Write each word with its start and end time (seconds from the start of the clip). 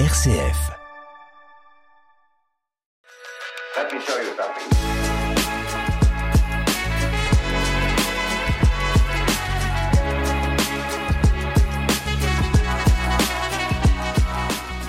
RCF. 0.00 0.72
Let 3.76 3.92
me 3.92 4.00
show 4.00 4.18
you 4.18 4.34
something. 4.36 4.68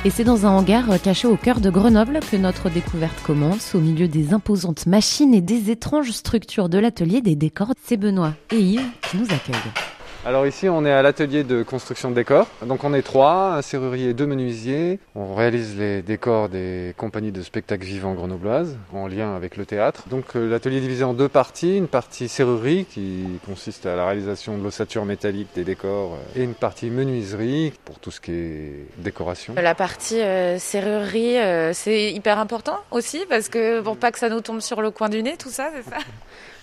Et 0.03 0.09
c'est 0.09 0.23
dans 0.23 0.47
un 0.47 0.49
hangar 0.49 0.89
euh, 0.89 0.97
caché 0.97 1.27
au 1.27 1.37
cœur 1.37 1.59
de 1.59 1.69
Grenoble 1.69 2.19
que 2.31 2.35
notre 2.35 2.71
découverte 2.71 3.21
commence, 3.21 3.75
au 3.75 3.79
milieu 3.79 4.07
des 4.07 4.33
imposantes 4.33 4.87
machines 4.87 5.35
et 5.35 5.41
des 5.41 5.69
étranges 5.69 6.09
structures 6.09 6.67
de 6.67 6.79
l'atelier 6.79 7.21
des 7.21 7.35
décors. 7.35 7.73
C'est 7.83 7.97
Benoît 7.97 8.33
et 8.51 8.59
Yves 8.59 8.89
qui 9.03 9.17
nous 9.17 9.25
accueillent. 9.25 9.94
Alors 10.27 10.47
ici, 10.47 10.67
on 10.69 10.83
est 10.87 10.91
à 10.91 11.03
l'atelier 11.03 11.43
de 11.43 11.61
construction 11.61 12.09
de 12.09 12.15
décors. 12.15 12.47
Donc 12.65 12.83
on 12.83 12.95
est 12.95 13.03
trois, 13.03 13.53
un 13.57 13.61
serrurier 13.61 14.09
et 14.09 14.13
deux 14.15 14.25
menuisiers. 14.25 14.97
On 15.13 15.35
réalise 15.35 15.77
les 15.77 16.01
décors 16.01 16.49
des 16.49 16.95
compagnies 16.97 17.31
de 17.31 17.43
spectacles 17.43 17.85
vivants 17.85 18.15
grenobloises 18.15 18.75
en 18.91 19.05
lien 19.05 19.35
avec 19.35 19.55
le 19.55 19.67
théâtre. 19.67 20.05
Donc 20.09 20.35
euh, 20.35 20.49
l'atelier 20.49 20.77
est 20.77 20.81
divisé 20.81 21.03
en 21.03 21.13
deux 21.13 21.29
parties. 21.29 21.77
Une 21.77 21.87
partie 21.87 22.27
serrurerie 22.27 22.85
qui 22.85 23.39
consiste 23.45 23.85
à 23.85 23.95
la 23.95 24.07
réalisation 24.07 24.57
de 24.57 24.63
l'ossature 24.63 25.05
métallique 25.05 25.49
des 25.53 25.63
décors 25.63 26.15
euh, 26.15 26.39
et 26.39 26.43
une 26.43 26.55
partie 26.55 26.89
menuiserie 26.89 27.73
pour 27.85 27.99
tout 27.99 28.09
ce 28.09 28.19
qui 28.19 28.31
est 28.31 28.87
décoration. 28.97 29.53
La 29.61 29.75
partie 29.75 30.21
euh, 30.21 30.57
serrurerie, 30.57 31.37
euh, 31.37 31.71
c'est 31.73 32.11
hyper 32.11 32.39
important 32.39 32.79
aussi 32.89 33.23
parce 33.29 33.47
que 33.47 33.79
pour 33.81 33.95
pas 33.95 34.11
que 34.11 34.17
ça 34.17 34.29
nous 34.29 34.41
tombe 34.41 34.61
sur 34.61 34.81
le 34.81 34.89
coin 34.89 35.09
du 35.09 35.21
nez, 35.21 35.37
tout 35.37 35.51
ça, 35.51 35.69
c'est 35.75 35.87
ça? 35.87 35.97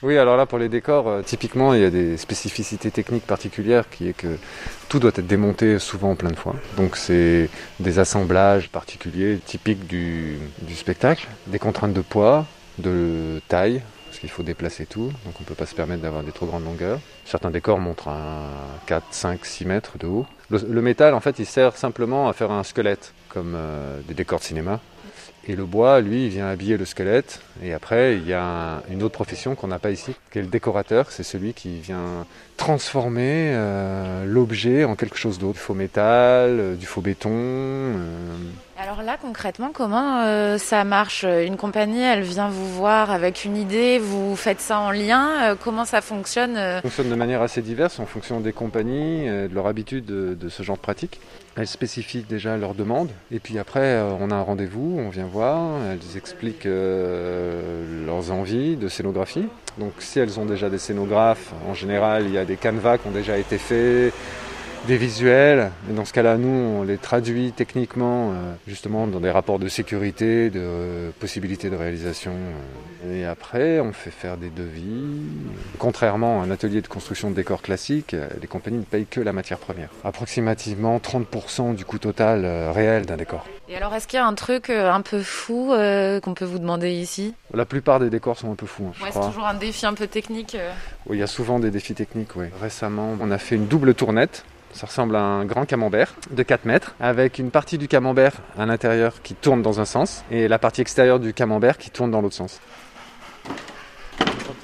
Oui, 0.05 0.19
alors 0.19 0.37
là 0.37 0.47
pour 0.47 0.59
les 0.59 0.69
décors, 0.69 1.07
euh, 1.07 1.23
typiquement 1.23 1.75
il 1.75 1.81
y 1.81 1.85
a 1.85 1.91
des 1.91 2.17
spécificités 2.17 2.91
techniques 2.91 3.25
particulières 3.25 3.52
qui 3.91 4.09
est 4.09 4.13
que 4.13 4.39
tout 4.89 4.99
doit 4.99 5.11
être 5.15 5.27
démonté 5.27 5.79
souvent 5.79 6.11
en 6.11 6.15
plein 6.15 6.31
de 6.31 6.37
fois. 6.37 6.55
Donc 6.77 6.97
c'est 6.97 7.49
des 7.81 7.99
assemblages 7.99 8.69
particuliers 8.69 9.39
typiques 9.45 9.87
du, 9.87 10.39
spectacle, 10.75 11.29
des 11.47 11.59
contraintes 11.59 11.93
de 11.93 12.01
poids, 12.01 12.47
de 12.79 13.41
taille, 13.49 13.83
parce 14.07 14.19
qu'il 14.19 14.31
faut 14.31 14.43
déplacer 14.43 14.87
tout, 14.87 15.13
donc 15.25 15.35
on 15.39 15.43
ne 15.43 15.47
peut 15.47 15.55
pas 15.55 15.67
se 15.67 15.75
permettre 15.75 16.03
d'avoir 16.03 16.23
des 16.23 16.33
trop 16.33 16.47
grandes 16.47 16.65
longueurs. 16.65 17.01
Certains 17.25 17.51
décors 17.51 17.79
montrent 17.79 18.09
à 18.09 18.49
4, 18.87 19.07
5, 19.11 19.45
6 19.45 19.65
mètres 19.65 19.99
de 19.99 20.07
haut. 20.07 20.27
Le, 20.51 20.59
le 20.69 20.83
métal 20.83 21.15
en 21.15 21.21
fait 21.21 21.39
il 21.39 21.47
sert 21.47 21.77
simplement 21.77 22.29
à 22.29 22.33
faire 22.33 22.51
un 22.51 22.63
squelette, 22.63 23.15
comme 23.29 23.55
euh, 23.57 24.01
des 24.07 24.15
décors 24.15 24.41
de 24.41 24.45
cinéma. 24.45 24.81
Et 25.49 25.57
le 25.57 25.65
bois, 25.65 26.01
lui, 26.01 26.27
il 26.27 26.29
vient 26.31 26.47
habiller 26.49 26.77
le 26.77 26.85
squelette. 26.85 27.41
Et 27.65 27.73
après, 27.73 28.17
il 28.17 28.27
y 28.29 28.33
a 28.33 28.45
un- 28.45 28.83
une 28.93 29.03
autre 29.03 29.15
profession 29.15 29.57
qu'on 29.57 29.67
n'a 29.67 29.81
pas 29.81 29.91
ici, 29.91 30.15
qui 30.31 30.39
est 30.39 30.43
le 30.43 30.47
décorateur. 30.49 31.11
C'est 31.11 31.25
celui 31.25 31.53
qui 31.53 31.81
vient 31.81 32.27
transformer 32.57 33.51
euh, 33.55 34.25
l'objet 34.25 34.85
en 34.85 34.95
quelque 34.95 35.17
chose 35.17 35.39
d'autre. 35.41 35.55
Du 35.55 35.59
faux 35.59 35.75
métal, 35.75 36.61
euh, 36.61 36.75
du 36.77 36.87
faux 36.87 37.01
béton. 37.01 37.31
euh. 37.33 38.37
Alors 38.83 39.05
là, 39.05 39.17
concrètement, 39.17 39.71
comment 39.73 40.23
euh, 40.25 40.59
ça 40.59 40.83
marche? 40.83 41.23
Une 41.23 41.57
compagnie, 41.57 42.03
elle 42.03 42.23
vient 42.23 42.49
vous 42.49 42.67
voir 42.67 43.13
avec 43.13 43.45
une 43.45 43.57
idée, 43.57 44.01
vous 44.01 44.35
faites 44.35 44.61
ça 44.61 44.81
en 44.81 44.91
lien, 44.91 45.29
euh, 45.43 45.55
comment 45.55 45.85
ça 45.85 46.01
fonctionne 46.01 46.57
euh? 46.57 46.77
Ça 46.79 46.83
fonctionne 46.83 47.09
de 47.09 47.15
manière 47.15 47.43
assez 47.43 47.63
diverse 47.63 48.01
en 48.01 48.07
fonction 48.07 48.41
des 48.41 48.53
compagnies, 48.53 49.29
euh, 49.29 49.47
de 49.47 49.55
leur 49.55 49.69
habitude 49.69 50.05
de, 50.05 50.35
de 50.35 50.49
ce 50.49 50.65
genre 50.65 50.77
de 50.79 50.83
pratique. 50.83 51.21
Elles 51.55 51.69
spécifient 51.69 52.25
déjà 52.29 52.57
leurs 52.57 52.75
demandes. 52.75 53.11
Et 53.31 53.39
puis 53.39 53.57
après, 53.61 53.85
euh, 53.85 54.11
on 54.19 54.33
a 54.33 54.35
un 54.35 54.43
rendez-vous, 54.43 54.99
on 54.99 55.11
vient 55.11 55.27
voir, 55.27 55.79
elles 55.93 56.17
expliquent 56.17 56.67
euh, 56.67 58.05
leurs 58.05 58.33
envies 58.33 58.75
de 58.75 58.89
scénographie. 58.89 59.47
Donc 59.79 59.93
si 60.01 60.19
elles 60.19 60.41
ont 60.41 60.45
déjà 60.45 60.69
des 60.71 60.79
scénographes, 60.79 61.53
en 61.69 61.75
général, 61.75 62.25
il 62.27 62.33
y 62.33 62.39
a 62.39 62.45
des 62.45 62.57
canevas 62.57 62.99
qui 62.99 63.07
ont 63.07 63.13
déjà 63.13 63.39
été 63.39 63.59
faits, 63.59 64.13
des 64.89 64.97
visuels. 64.97 65.71
Et 65.91 65.93
dans 65.95 66.05
ce 66.05 66.13
cas-là, 66.13 66.37
nous, 66.37 66.49
on 66.49 66.83
les 66.83 66.99
traduit 66.99 67.53
techniquement, 67.53 68.31
euh, 68.33 68.55
justement, 68.67 69.07
dans 69.07 69.21
des 69.21 69.31
rapports 69.31 69.59
de 69.61 69.69
sécurité, 69.69 70.51
de 70.51 70.61
euh, 70.61 71.11
possibilités 71.21 71.71
de 71.71 71.77
réalisation. 71.77 72.33
euh. 72.33 73.21
Et 73.21 73.25
après, 73.25 73.81
on 73.81 73.93
fait 73.93 74.11
faire 74.11 74.37
des 74.37 74.49
devis. 74.51 75.05
Contrairement 75.79 76.41
à 76.41 76.45
un 76.45 76.51
atelier 76.51 76.81
de 76.83 76.87
construction 76.89 77.31
de 77.31 77.35
décors 77.37 77.63
classique, 77.63 78.15
les 78.41 78.47
compagnies 78.47 78.79
ne 78.79 78.85
payent 78.85 79.07
que 79.07 79.21
la 79.21 79.33
matière 79.33 79.59
première. 79.59 79.89
Approximativement 80.05 80.99
30% 80.99 81.75
du 81.75 81.85
coût 81.85 81.99
total 81.99 82.47
réel 82.73 83.05
d'un 83.07 83.17
décor. 83.17 83.45
Et 83.69 83.77
alors, 83.77 83.93
est-ce 83.95 84.07
qu'il 84.07 84.19
y 84.19 84.21
a 84.21 84.27
un 84.27 84.35
truc 84.35 84.71
un 84.71 85.01
peu 85.01 85.21
fou 85.23 85.73
euh, 85.73 86.21
qu'on 86.21 86.35
peut 86.35 86.45
vous 86.45 86.59
demander 86.61 86.91
ici? 86.93 87.35
La 87.53 87.65
plupart 87.65 87.99
des 87.99 88.09
décors 88.11 88.39
sont 88.39 88.53
un 88.53 88.57
peu 88.57 88.67
fous, 88.67 88.87
hein, 88.91 89.05
Ouais, 89.05 89.11
c'est 89.13 89.21
toujours 89.21 89.47
un 89.47 89.55
défi 89.55 89.85
un 89.87 89.95
peu 89.95 90.07
technique. 90.07 90.55
euh. 90.55 90.71
Oui, 91.07 91.17
il 91.17 91.21
y 91.21 91.25
a 91.25 91.27
souvent 91.27 91.59
des 91.59 91.71
défis 91.73 91.95
techniques, 91.95 92.37
oui. 92.37 92.47
Récemment, 92.61 93.17
on 93.21 93.31
a 93.33 93.39
fait 93.39 93.57
une 93.57 93.67
double 93.67 93.95
tournette. 93.95 94.45
Ça 94.73 94.87
ressemble 94.87 95.17
à 95.17 95.23
un 95.23 95.45
grand 95.45 95.67
camembert 95.67 96.15
de 96.31 96.43
4 96.43 96.65
mètres, 96.65 96.95
avec 96.99 97.39
une 97.39 97.51
partie 97.51 97.79
du 97.79 97.89
camembert 97.89 98.33
à 98.59 98.67
l'intérieur 98.67 99.21
qui 99.23 99.35
tourne 99.35 99.63
dans 99.63 99.81
un 99.81 99.85
sens, 99.85 100.25
et 100.31 100.49
la 100.49 100.59
partie 100.59 100.81
extérieure 100.81 101.21
du 101.21 101.35
camembert 101.35 101.77
qui 101.79 101.91
tourne 101.91 102.11
dans 102.11 102.21
l'autre 102.21 102.35
sens. 102.35 102.61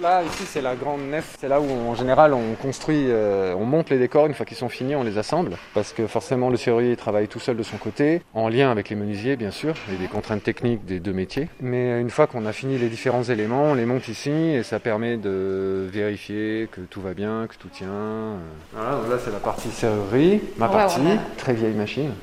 Là, 0.09 0.23
ici, 0.23 0.45
c'est 0.47 0.63
la 0.63 0.75
grande 0.75 1.03
nef. 1.03 1.37
C'est 1.39 1.49
là 1.49 1.61
où, 1.61 1.71
en 1.71 1.95
général, 1.95 2.33
on 2.33 2.55
construit, 2.55 3.09
euh, 3.11 3.55
on 3.55 3.67
monte 3.67 3.91
les 3.91 3.99
décors. 3.99 4.25
Une 4.25 4.33
fois 4.33 4.47
qu'ils 4.47 4.57
sont 4.57 4.71
finis, 4.71 4.97
on 4.97 5.03
les 5.03 5.19
assemble. 5.19 5.59
Parce 5.75 5.93
que 5.93 6.07
forcément, 6.07 6.49
le 6.49 6.57
serrurier 6.57 6.93
il 6.93 6.97
travaille 6.97 7.29
tout 7.29 7.41
seul 7.41 7.59
de 7.59 7.63
son 7.63 7.77
côté, 7.77 8.23
en 8.33 8.49
lien 8.49 8.71
avec 8.71 8.89
les 8.89 8.97
menuisiers, 8.97 9.37
bien 9.37 9.51
sûr, 9.51 9.75
et 9.93 9.97
des 9.97 10.07
contraintes 10.07 10.43
techniques 10.43 10.87
des 10.87 10.99
deux 10.99 11.13
métiers. 11.13 11.51
Mais 11.61 12.01
une 12.01 12.09
fois 12.09 12.27
qu'on 12.27 12.47
a 12.47 12.55
fini 12.55 12.79
les 12.79 12.89
différents 12.89 13.25
éléments, 13.25 13.65
on 13.65 13.75
les 13.75 13.85
monte 13.85 14.09
ici, 14.09 14.31
et 14.31 14.63
ça 14.63 14.81
permet 14.81 15.19
de 15.19 15.87
vérifier 15.93 16.71
que 16.73 16.81
tout 16.81 17.03
va 17.03 17.13
bien, 17.13 17.47
que 17.47 17.57
tout 17.57 17.69
tient. 17.69 18.39
Voilà, 18.73 18.97
donc 18.97 19.11
là, 19.11 19.17
c'est 19.23 19.31
la 19.31 19.41
partie 19.41 19.69
serrurerie, 19.69 20.41
ma 20.57 20.69
Ouais, 20.69 20.73
partie, 20.73 21.03
très 21.37 21.53
vieille 21.53 21.75
machine. 21.75 22.15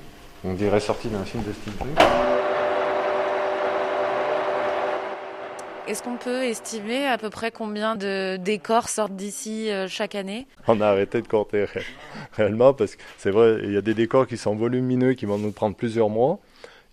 On 0.44 0.54
dirait 0.54 0.80
sortie 0.80 1.10
d'un 1.10 1.24
film 1.24 1.44
de 1.44 1.54
steampunk. 1.54 2.00
Est-ce 5.88 6.02
qu'on 6.02 6.18
peut 6.18 6.44
estimer 6.44 7.06
à 7.06 7.18
peu 7.20 7.30
près 7.30 7.52
combien 7.52 7.96
de 7.96 8.38
décors 8.38 8.90
sortent 8.90 9.16
d'ici 9.16 9.70
euh, 9.70 9.88
chaque 9.88 10.16
année? 10.16 10.48
On 10.68 10.82
a 10.82 10.88
arrêté 10.88 11.22
de 11.22 11.28
compter 11.28 11.66
ré- 11.66 11.82
réellement 12.34 12.74
parce 12.74 12.96
que 12.96 13.02
c'est 13.20 13.30
vrai, 13.30 13.60
il 13.64 13.72
y 13.72 13.78
a 13.78 13.82
des 13.82 13.94
décors 13.94 14.26
qui 14.26 14.38
sont 14.38 14.56
volumineux 14.56 15.14
qui 15.14 15.26
vont 15.28 15.38
nous 15.38 15.52
prendre 15.52 15.76
plusieurs 15.76 16.10
mois. 16.10 16.40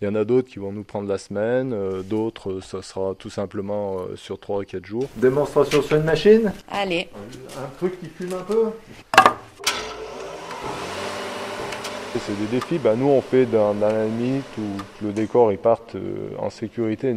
Il 0.01 0.05
y 0.05 0.07
en 0.07 0.15
a 0.15 0.25
d'autres 0.25 0.49
qui 0.49 0.59
vont 0.59 0.71
nous 0.71 0.83
prendre 0.83 1.07
la 1.09 1.17
semaine, 1.17 1.73
euh, 1.73 2.03
d'autres 2.03 2.51
euh, 2.51 2.61
ça 2.61 2.81
sera 2.83 3.15
tout 3.17 3.29
simplement 3.31 3.97
sur 4.15 4.39
3 4.39 4.61
à 4.61 4.65
4 4.65 4.85
jours. 4.85 5.05
Démonstration 5.15 5.81
sur 5.81 5.97
une 5.97 6.03
machine? 6.03 6.53
Allez, 6.69 7.09
Un 7.57 7.69
truc 7.77 7.99
qui 7.99 8.07
fume 8.09 8.33
un 8.33 8.43
peu? 8.43 8.65
C'est 12.19 12.39
des 12.39 12.45
défis, 12.45 12.77
bah, 12.77 12.93
nous 12.95 13.07
on 13.07 13.21
fait 13.21 13.47
la 13.51 14.05
limite 14.05 14.45
où 14.59 15.03
le 15.03 15.11
décor 15.11 15.51
il 15.51 15.57
parte 15.57 15.95
euh, 15.95 16.29
en 16.37 16.51
sécurité, 16.51 17.15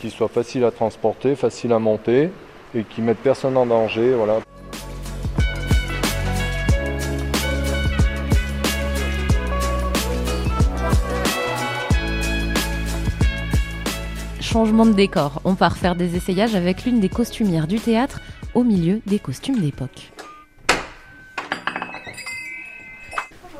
qu'il 0.00 0.10
soit 0.12 0.28
facile 0.28 0.64
à 0.64 0.70
transporter, 0.70 1.34
facile 1.34 1.72
à 1.72 1.80
monter 1.80 2.30
et 2.74 2.84
qui 2.84 3.02
mette 3.02 3.18
personne 3.18 3.56
en 3.56 3.66
danger, 3.66 4.14
voilà. 4.14 4.38
Changement 14.40 14.86
de 14.86 14.92
décor, 14.92 15.42
on 15.44 15.56
part 15.56 15.76
faire 15.76 15.96
des 15.96 16.16
essayages 16.16 16.54
avec 16.54 16.84
l'une 16.84 17.00
des 17.00 17.08
costumières 17.08 17.66
du 17.66 17.80
théâtre 17.80 18.20
au 18.54 18.62
milieu 18.62 19.00
des 19.04 19.18
costumes 19.18 19.58
d'époque. 19.58 20.12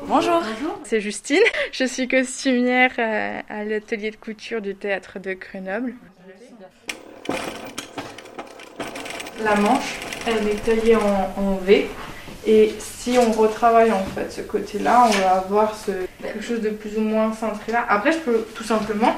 Bonjour. 0.07 0.41
C'est 0.83 1.01
Justine, 1.01 1.41
je 1.71 1.83
suis 1.85 2.07
costumière 2.07 2.91
euh, 2.99 3.39
à 3.49 3.63
l'atelier 3.63 4.11
de 4.11 4.15
couture 4.15 4.61
du 4.61 4.75
théâtre 4.75 5.19
de 5.19 5.33
Grenoble. 5.33 5.93
La 9.43 9.55
manche, 9.55 9.99
elle 10.25 10.47
est 10.47 10.63
taillée 10.65 10.95
en, 10.95 11.33
en 11.37 11.55
V 11.57 11.87
et 12.45 12.73
si 12.79 13.17
on 13.19 13.31
retravaille 13.31 13.91
en 13.91 14.03
fait 14.05 14.31
ce 14.31 14.41
côté-là, 14.41 15.05
on 15.07 15.09
va 15.21 15.31
avoir 15.37 15.75
ce, 15.75 15.91
quelque 16.21 16.41
chose 16.43 16.61
de 16.61 16.69
plus 16.69 16.97
ou 16.97 17.01
moins 17.01 17.33
cintré 17.33 17.71
là. 17.71 17.85
Après, 17.89 18.11
je 18.13 18.17
peux 18.19 18.45
tout 18.55 18.63
simplement 18.63 19.15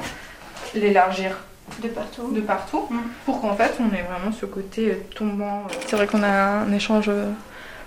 l'élargir 0.75 1.37
De 1.81 1.87
partout. 1.87 2.31
de 2.31 2.41
partout 2.41 2.87
Mm. 2.89 2.97
pour 3.25 3.39
qu'en 3.41 3.55
fait 3.55 3.71
on 3.79 3.85
ait 3.95 4.01
vraiment 4.03 4.31
ce 4.31 4.45
côté 4.45 4.89
euh, 4.91 4.95
tombant. 5.15 5.63
C'est 5.87 5.95
vrai 5.95 6.07
qu'on 6.07 6.23
a 6.23 6.27
un 6.29 6.71
échange 6.73 7.05
euh, 7.07 7.29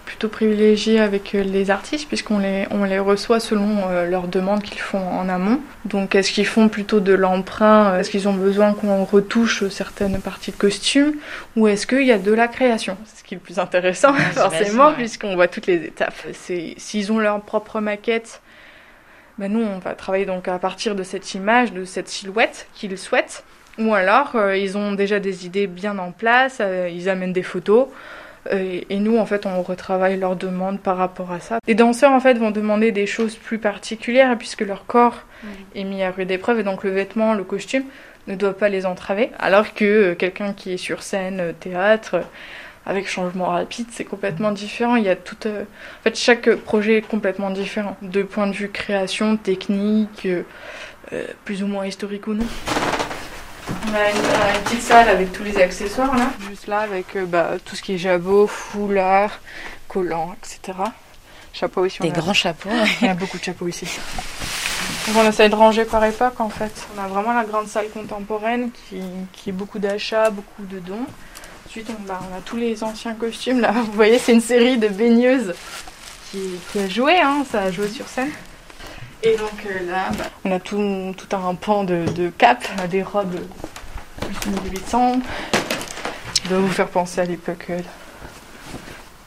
plutôt 0.05 0.29
privilégié 0.29 1.01
avec 1.01 1.35
euh, 1.35 1.43
les 1.43 1.71
artistes 1.71 2.09
puisqu'on 2.09 2.39
les, 2.39 2.67
on 2.71 2.85
les 2.85 2.99
reçoit 2.99 3.41
selon 3.41 3.89
euh, 3.89 4.09
leurs 4.09 4.29
demandes 4.29 4.63
qu'ils 4.63 4.81
font 4.81 5.07
en 5.07 5.29
amont. 5.29 5.61
Donc 5.85 6.15
est-ce 6.15 6.33
qu'ils 6.33 6.47
font 6.47 6.69
plutôt 6.69 7.01
de 7.01 7.13
l'emprunt 7.13 7.93
euh, 7.93 7.99
Est-ce 7.99 8.11
qu'ils 8.11 8.29
ont 8.29 8.35
besoin 8.35 8.75
qu'on 8.75 9.05
retouche 9.05 9.69
certaines 9.69 10.21
parties 10.21 10.51
de 10.51 10.57
costume 10.57 11.15
Ou 11.57 11.69
est-ce 11.69 11.87
qu'il 11.87 12.05
y 12.05 12.13
a 12.13 12.19
de 12.19 12.33
la 12.33 12.49
création? 12.49 12.97
C'est 13.05 13.21
ce 13.21 13.25
qui 13.25 13.35
est 13.35 13.39
le 13.39 13.43
plus 13.43 13.59
intéressant 13.59 14.15
forcément 14.15 14.89
ouais. 14.89 14.95
puisqu'on 14.95 15.35
voit 15.35 15.49
toutes 15.49 15.67
les 15.67 15.85
étapes. 15.85 16.15
C'est 16.33 16.75
S'ils 16.77 17.13
ont 17.13 17.19
leur 17.19 17.41
propre 17.41 17.81
maquette, 17.81 18.43
ben 19.39 19.53
nous 19.53 19.63
on 19.63 19.79
va 19.79 19.95
travailler 19.95 20.27
donc 20.27 20.49
à 20.49 20.59
partir 20.59 20.95
de 20.95 21.03
cette 21.03 21.35
image, 21.35 21.73
de 21.73 21.85
cette 21.85 22.09
silhouette 22.09 22.67
qu'ils 22.75 22.99
souhaitent. 22.99 23.45
Ou 23.79 23.95
alors, 23.95 24.33
euh, 24.35 24.57
ils 24.57 24.77
ont 24.77 24.93
déjà 24.93 25.19
des 25.19 25.47
idées 25.47 25.67
bien 25.67 25.99
en 25.99 26.13
place, 26.13 26.59
euh, 26.61 26.91
ils 26.93 27.09
amènent 27.09 27.33
des 27.33 27.43
photos. 27.43 27.89
Et, 28.51 28.87
et 28.91 28.99
nous, 28.99 29.19
en 29.19 29.27
fait, 29.27 29.47
on 29.47 29.63
retravaille 29.63 30.19
leurs 30.19 30.37
demandes 30.37 30.81
par 30.81 30.97
rapport 30.97 31.31
à 31.31 31.41
ça. 31.41 31.59
Les 31.69 31.75
danseurs, 31.75 32.13
en 32.13 32.21
fait, 32.21 32.35
vont 32.35 32.51
demander 32.51 32.91
des 32.91 33.07
choses 33.07 33.37
plus 33.37 33.59
particulières 33.59 34.37
puisque 34.37 34.63
leur 34.63 34.87
corps 34.87 35.23
est 35.75 35.85
mis 35.85 36.03
à 36.03 36.11
rude 36.11 36.31
épreuve 36.31 36.61
et 36.61 36.63
donc 36.63 36.85
le 36.85 36.91
vêtement, 36.91 37.35
le 37.35 37.45
costume 37.45 37.85
ne 38.27 38.35
doit 38.35 38.57
pas 38.57 38.69
les 38.69 38.87
entraver. 38.87 39.31
Alors 39.39 39.75
que 39.75 39.85
euh, 39.85 40.15
quelqu'un 40.15 40.53
qui 40.53 40.73
est 40.73 40.77
sur 40.77 41.03
scène, 41.03 41.41
euh, 41.41 41.53
théâtre, 41.53 42.15
euh, 42.15 42.23
avec 42.85 43.09
changement 43.09 43.47
rapide, 43.47 43.87
c'est 43.91 44.05
complètement 44.05 44.53
différent. 44.53 44.97
Il 44.97 45.05
y 45.05 45.09
a 45.09 45.17
tout, 45.17 45.37
euh, 45.47 45.63
en 45.63 46.03
fait, 46.03 46.17
chaque 46.17 46.53
projet 46.55 46.99
est 46.99 47.03
complètement 47.03 47.51
différent, 47.51 47.97
de 48.03 48.23
point 48.23 48.47
de 48.47 48.53
vue 48.53 48.69
création, 48.69 49.37
technique, 49.37 50.27
euh, 50.27 50.43
plus 51.45 51.63
ou 51.63 51.67
moins 51.67 51.87
historique 51.87 52.27
ou 52.27 52.35
non. 52.35 52.47
On 53.85 53.95
a 53.95 54.11
une, 54.11 54.17
a 54.17 54.57
une 54.57 54.63
petite 54.65 54.83
salle 54.83 55.09
avec 55.09 55.33
tous 55.33 55.43
les 55.43 55.57
accessoires 55.61 56.17
là, 56.17 56.31
juste 56.49 56.67
là 56.67 56.81
avec 56.81 57.17
euh, 57.17 57.27
bah, 57.27 57.53
tout 57.65 57.77
ce 57.77 57.83
qui 57.83 57.95
est 57.95 57.99
jabot, 57.99 58.47
foulard, 58.47 59.41
collant, 59.89 60.35
etc. 60.39 60.79
Chapeau 61.53 61.83
aussi. 61.85 61.99
on 62.01 62.05
Des 62.05 62.11
a- 62.11 62.15
grands 62.15 62.33
chapeaux. 62.33 62.71
il 63.01 63.07
y 63.07 63.11
a 63.11 63.15
beaucoup 63.15 63.39
de 63.39 63.45
chapeaux 63.45 63.69
ici. 63.69 63.87
Donc 65.09 65.17
on 65.19 65.29
essaie 65.29 65.49
de 65.49 65.55
ranger 65.55 65.85
par 65.85 66.05
époque 66.05 66.41
en 66.41 66.49
fait. 66.49 66.87
On 66.97 67.03
a 67.03 67.09
vraiment 67.09 67.33
la 67.33 67.45
grande 67.45 67.67
salle 67.67 67.89
contemporaine 67.91 68.71
qui, 68.89 69.01
qui 69.33 69.51
est 69.51 69.53
beaucoup 69.53 69.79
d'achats, 69.79 70.31
beaucoup 70.31 70.63
de 70.63 70.79
dons. 70.79 71.07
Ensuite 71.67 71.89
on, 71.91 72.03
bah, 72.07 72.21
on 72.33 72.39
a 72.39 72.41
tous 72.41 72.57
les 72.57 72.83
anciens 72.85 73.15
costumes 73.15 73.61
là. 73.61 73.73
Vous 73.87 73.93
voyez 73.93 74.19
c'est 74.19 74.33
une 74.33 74.41
série 74.41 74.79
de 74.79 74.89
baigneuses 74.89 75.55
qui, 76.31 76.39
qui 76.71 76.79
a 76.79 76.89
joué, 76.89 77.21
hein, 77.21 77.45
ça 77.51 77.63
a 77.63 77.71
joué 77.71 77.89
sur 77.89 78.07
scène. 78.09 78.31
Et 79.25 79.37
donc 79.37 79.67
euh, 79.67 79.91
là 79.91 80.11
bah, 80.19 80.25
on 80.45 80.51
a 80.51 80.59
tout, 80.59 81.15
tout 81.17 81.37
un 81.37 81.55
pan 81.55 81.85
de, 81.85 82.05
de 82.17 82.29
capes, 82.31 82.67
des 82.91 83.03
robes 83.03 83.39
plus 84.21 84.51
1800. 84.51 85.21
qui 86.35 86.49
doit 86.49 86.59
vous 86.59 86.69
faire 86.69 86.89
penser 86.89 87.21
à 87.21 87.25
l'époque 87.25 87.67
euh, 87.71 87.79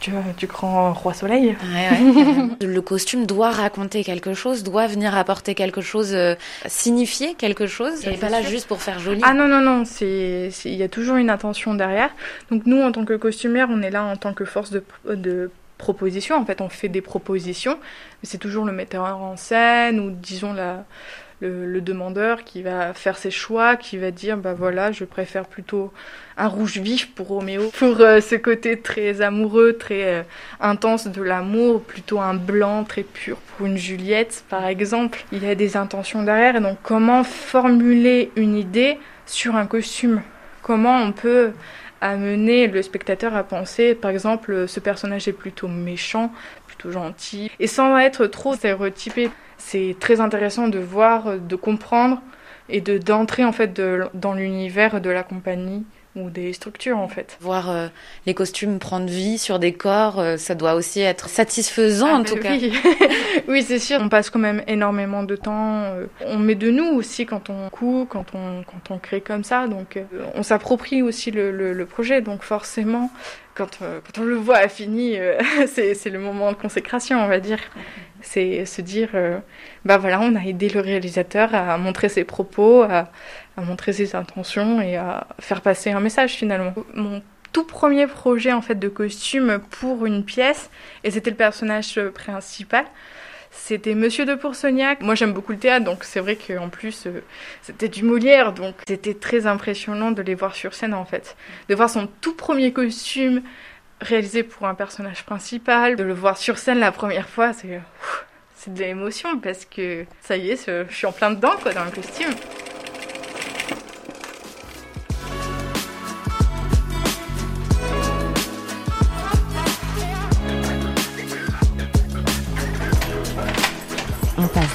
du, 0.02 0.12
du 0.38 0.48
grand 0.48 0.94
roi 0.94 1.14
soleil. 1.14 1.48
Ouais, 1.48 1.90
ouais, 1.90 2.14
carrément. 2.14 2.56
le 2.62 2.82
costume 2.82 3.26
doit 3.26 3.52
raconter 3.52 4.04
quelque 4.04 4.34
chose, 4.34 4.64
doit 4.64 4.88
venir 4.88 5.16
apporter 5.16 5.56
quelque 5.56 5.80
chose, 5.82 6.14
euh, 6.14 6.36
signifier 6.66 7.34
quelque 7.36 7.66
chose. 7.66 8.04
Il 8.04 8.10
n'est 8.10 8.18
pas 8.18 8.30
là 8.30 8.42
juste 8.42 8.68
pour 8.68 8.82
faire 8.82 9.00
joli. 9.00 9.22
Ah 9.24 9.34
non, 9.34 9.48
non, 9.48 9.62
non, 9.62 9.84
il 10.02 10.52
y 10.66 10.84
a 10.84 10.90
toujours 10.90 11.16
une 11.16 11.30
intention 11.30 11.74
derrière. 11.74 12.10
Donc 12.52 12.64
nous, 12.66 12.82
en 12.82 12.92
tant 12.92 13.06
que 13.06 13.14
costumière, 13.14 13.68
on 13.72 13.82
est 13.82 13.92
là 13.92 14.04
en 14.04 14.18
tant 14.18 14.34
que 14.34 14.44
force 14.44 14.72
de, 14.72 14.84
de 15.10 15.50
proposition. 15.78 16.36
En 16.36 16.46
fait, 16.46 16.62
on 16.62 16.70
fait 16.70 16.90
des 16.90 17.02
propositions, 17.02 17.76
mais 17.76 18.30
c'est 18.30 18.38
toujours 18.38 18.66
le 18.66 18.72
metteur 18.72 19.04
en 19.04 19.38
scène 19.38 20.00
ou 20.00 20.10
disons 20.12 20.54
la, 20.54 20.86
le, 21.42 21.66
le 21.66 21.82
demandeur 21.82 22.44
qui 22.44 22.62
va 22.62 22.94
faire 22.94 23.18
ses 23.18 23.32
choix, 23.32 23.76
qui 23.76 23.98
va 23.98 24.12
dire, 24.12 24.38
bah 24.38 24.54
voilà, 24.54 24.92
je 24.92 25.04
préfère 25.04 25.46
plutôt 25.46 25.92
un 26.38 26.48
rouge 26.48 26.78
vif 26.78 27.14
pour 27.14 27.28
Roméo, 27.28 27.70
pour 27.78 28.00
euh, 28.02 28.22
ce 28.22 28.36
côté 28.36 28.80
très 28.80 29.22
amoureux, 29.22 29.78
très 29.78 30.04
euh, 30.04 30.24
intense 30.60 31.08
de 31.08 31.22
l'amour, 31.22 31.82
plutôt 31.82 32.20
un 32.20 32.34
blanc 32.34 32.84
très 32.84 33.04
pur 33.04 33.38
pour 33.38 33.68
une 33.68 33.78
Juliette, 33.78 34.44
par 34.50 34.66
exemple. 34.66 35.24
Il 35.32 35.44
y 35.44 35.50
a 35.50 35.56
des 35.56 35.78
intentions 35.78 36.24
derrière, 36.24 36.56
et 36.56 36.62
donc 36.62 36.78
comment 36.84 37.24
formuler 37.24 38.32
une 38.36 38.56
idée 38.56 38.98
sur 39.26 39.56
un 39.56 39.66
costume? 39.66 40.22
Comment 40.62 40.98
on 40.98 41.12
peut 41.12 41.52
amener 42.10 42.68
le 42.68 42.82
spectateur 42.82 43.36
à 43.36 43.44
penser, 43.44 43.96
par 43.96 44.12
exemple, 44.12 44.68
ce 44.68 44.80
personnage 44.80 45.28
est 45.28 45.34
plutôt 45.34 45.68
méchant, 45.68 46.32
plutôt 46.68 46.92
gentil, 46.92 47.52
et 47.60 47.68
sans 47.68 47.98
être 47.98 48.28
trop 48.28 48.54
stéréotypé. 48.54 49.30
C'est 49.58 49.96
très 50.00 50.20
intéressant 50.20 50.68
de 50.68 50.80
voir, 50.80 51.40
de 51.40 51.56
comprendre 51.56 52.22
et 52.70 52.82
de 52.82 52.98
d'entrer 52.98 53.46
en 53.46 53.52
fait 53.52 53.80
dans 54.14 54.34
l'univers 54.34 55.00
de 55.00 55.10
la 55.10 55.24
compagnie 55.24 55.86
ou 56.16 56.30
des 56.30 56.54
structures 56.54 56.98
en 56.98 57.08
fait. 57.08 57.38
Voir 57.42 57.70
euh, 57.70 57.88
les 58.26 58.34
costumes 58.34 58.80
prendre 58.80 59.08
vie 59.08 59.38
sur 59.38 59.60
des 59.60 59.74
corps, 59.74 60.20
euh, 60.20 60.38
ça 60.38 60.56
doit 60.56 60.76
aussi 60.76 61.02
être 61.02 61.28
satisfaisant 61.30 62.08
Ah, 62.10 62.16
en 62.16 62.20
bah 62.20 62.30
tout 62.30 62.36
cas. 62.38 62.54
oui. 63.48 63.64
c'est 63.64 63.80
sûr. 63.80 64.00
On 64.02 64.10
passe 64.10 64.30
quand 64.30 64.40
même 64.40 64.64
énormément 64.68 65.24
de 65.24 65.36
temps. 65.36 65.82
euh, 65.84 66.06
On 66.26 66.38
met 66.38 66.56
de 66.56 66.72
nous 66.72 66.86
aussi 66.96 67.26
quand 67.26 67.50
on 67.50 67.70
coud, 67.70 68.08
quand 68.10 68.26
on, 68.34 68.64
quand 68.64 68.94
on 68.94 68.98
crée 68.98 69.22
comme 69.22 69.44
ça. 69.44 69.68
Donc, 69.68 69.98
euh, 69.98 70.04
on 70.36 70.44
s'approprie 70.44 71.02
aussi 71.02 71.32
le, 71.32 71.52
le, 71.52 71.74
le 71.74 71.86
projet. 71.86 72.22
Donc, 72.22 72.44
forcément, 72.44 73.12
quand, 73.54 73.80
euh, 73.82 74.00
quand 74.06 74.22
on 74.22 74.26
le 74.26 74.36
voit 74.36 74.68
fini, 74.68 75.18
euh, 75.18 75.38
c'est 75.68 75.94
c'est 75.96 76.10
le 76.10 76.20
moment 76.20 76.52
de 76.52 76.58
consécration, 76.58 77.22
on 77.24 77.28
va 77.28 77.40
dire. 77.40 77.60
C'est 78.28 78.66
se 78.66 78.82
dire, 78.82 79.10
euh, 79.14 79.38
bah 79.86 79.98
voilà, 79.98 80.20
on 80.20 80.36
a 80.36 80.42
aidé 80.42 80.68
le 80.68 80.82
réalisateur 80.82 81.54
à 81.54 81.78
montrer 81.78 82.10
ses 82.10 82.24
propos, 82.24 82.82
à, 82.82 83.10
montrer 83.58 83.94
ses 83.94 84.16
intentions 84.16 84.82
et 84.82 84.98
à 84.98 85.28
faire 85.40 85.62
passer 85.62 85.92
un 85.92 86.00
message 86.00 86.34
finalement. 86.34 86.74
Mon 86.96 87.22
tout 87.54 87.64
premier 87.64 88.08
projet 88.08 88.52
en 88.52 88.62
fait 88.62 88.76
de 88.76 88.90
costume 88.90 89.60
pour 89.70 90.06
une 90.06 90.26
pièce 90.26 90.70
et 91.04 91.12
c'était 91.12 91.30
le 91.30 91.36
personnage 91.38 91.98
euh, 91.98 92.10
principal. 92.10 92.86
C'était 93.52 93.96
Monsieur 93.96 94.26
de 94.26 94.36
Poursognac. 94.36 95.02
Moi, 95.02 95.16
j'aime 95.16 95.32
beaucoup 95.32 95.54
le 95.54 95.58
théâtre, 95.58 95.86
donc 95.86 96.04
c'est 96.04 96.20
vrai 96.20 96.36
qu'en 96.36 96.68
plus, 96.68 97.08
euh, 97.08 97.24
c'était 97.62 97.88
du 97.88 98.04
Molière, 98.04 98.52
donc 98.52 98.76
c'était 98.86 99.14
très 99.14 99.48
impressionnant 99.48 100.12
de 100.12 100.22
les 100.22 100.36
voir 100.36 100.56
sur 100.56 100.74
scène, 100.74 100.94
en 100.94 101.06
fait. 101.06 101.38
De 101.70 101.76
voir 101.76 101.90
son 101.90 102.08
tout 102.22 102.36
premier 102.36 102.74
costume 102.74 103.42
réalisé 104.02 104.44
pour 104.44 104.68
un 104.68 104.76
personnage 104.76 105.24
principal, 105.24 105.96
de 105.96 106.04
le 106.04 106.14
voir 106.14 106.38
sur 106.38 106.58
scène 106.58 106.80
la 106.80 106.92
première 106.92 107.30
fois, 107.30 107.54
c'est... 107.54 107.82
de 108.68 108.80
l'émotion 108.80 109.40
parce 109.40 109.66
que 109.66 110.06
ça 110.22 110.38
y 110.38 110.50
est, 110.50 110.66
je 110.66 110.94
suis 110.94 111.06
en 111.06 111.12
plein 111.12 111.32
dedans 111.32 111.54
quoi 111.62 111.74
dans 111.74 111.86
le 111.86 111.92
costume. 111.92 112.34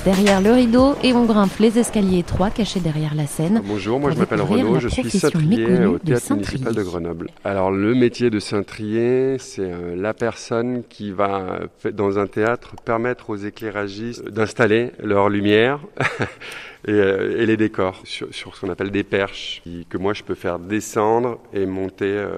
Derrière 0.05 0.41
le 0.41 0.53
rideau 0.53 0.95
et 1.03 1.13
on 1.13 1.25
grimpe 1.27 1.57
les 1.59 1.79
escaliers 1.79 2.21
étroits 2.21 2.51
cachés 2.51 2.81
derrière 2.81 3.15
la 3.15 3.27
scène. 3.27 3.61
Bonjour, 3.65 4.01
moi 4.01 4.11
je 4.11 4.17
m'appelle 4.19 4.41
Renaud, 4.41 4.79
je 4.81 4.89
suis 4.89 5.11
cintrier 5.11 5.85
au 5.87 5.93
de 5.95 5.99
théâtre 5.99 6.33
municipal 6.35 6.75
de. 6.75 6.83
Grenoble. 6.83 7.29
Alors 7.45 7.71
le 7.71 7.95
métier 7.95 8.31
de 8.31 8.39
cintrier, 8.41 9.37
c'est 9.39 9.61
euh, 9.71 9.95
la 9.97 10.15
personne 10.15 10.83
qui 10.89 11.11
va 11.13 11.59
euh, 11.85 11.91
dans 11.93 12.19
un 12.19 12.27
théâtre 12.27 12.75
permettre 12.85 13.31
aux 13.31 13.37
éclairagistes 13.37 14.27
d'installer 14.29 14.93
leur 15.03 15.29
lumière 15.29 15.81
et, 16.89 16.93
euh, 16.93 17.41
et 17.41 17.47
les 17.47 17.57
décors 17.59 18.01
sur, 18.05 18.29
sur 18.35 18.57
ce 18.57 18.61
qu'on 18.63 18.71
appelle 18.71 18.91
des 18.91 19.05
perches 19.05 19.61
qui- 19.65 19.87
que 19.89 19.99
moi 19.99 20.15
je 20.15 20.23
peux 20.23 20.35
faire 20.35 20.59
descendre 20.59 21.39
et 21.53 21.67
monter 21.67 22.07
euh, 22.07 22.37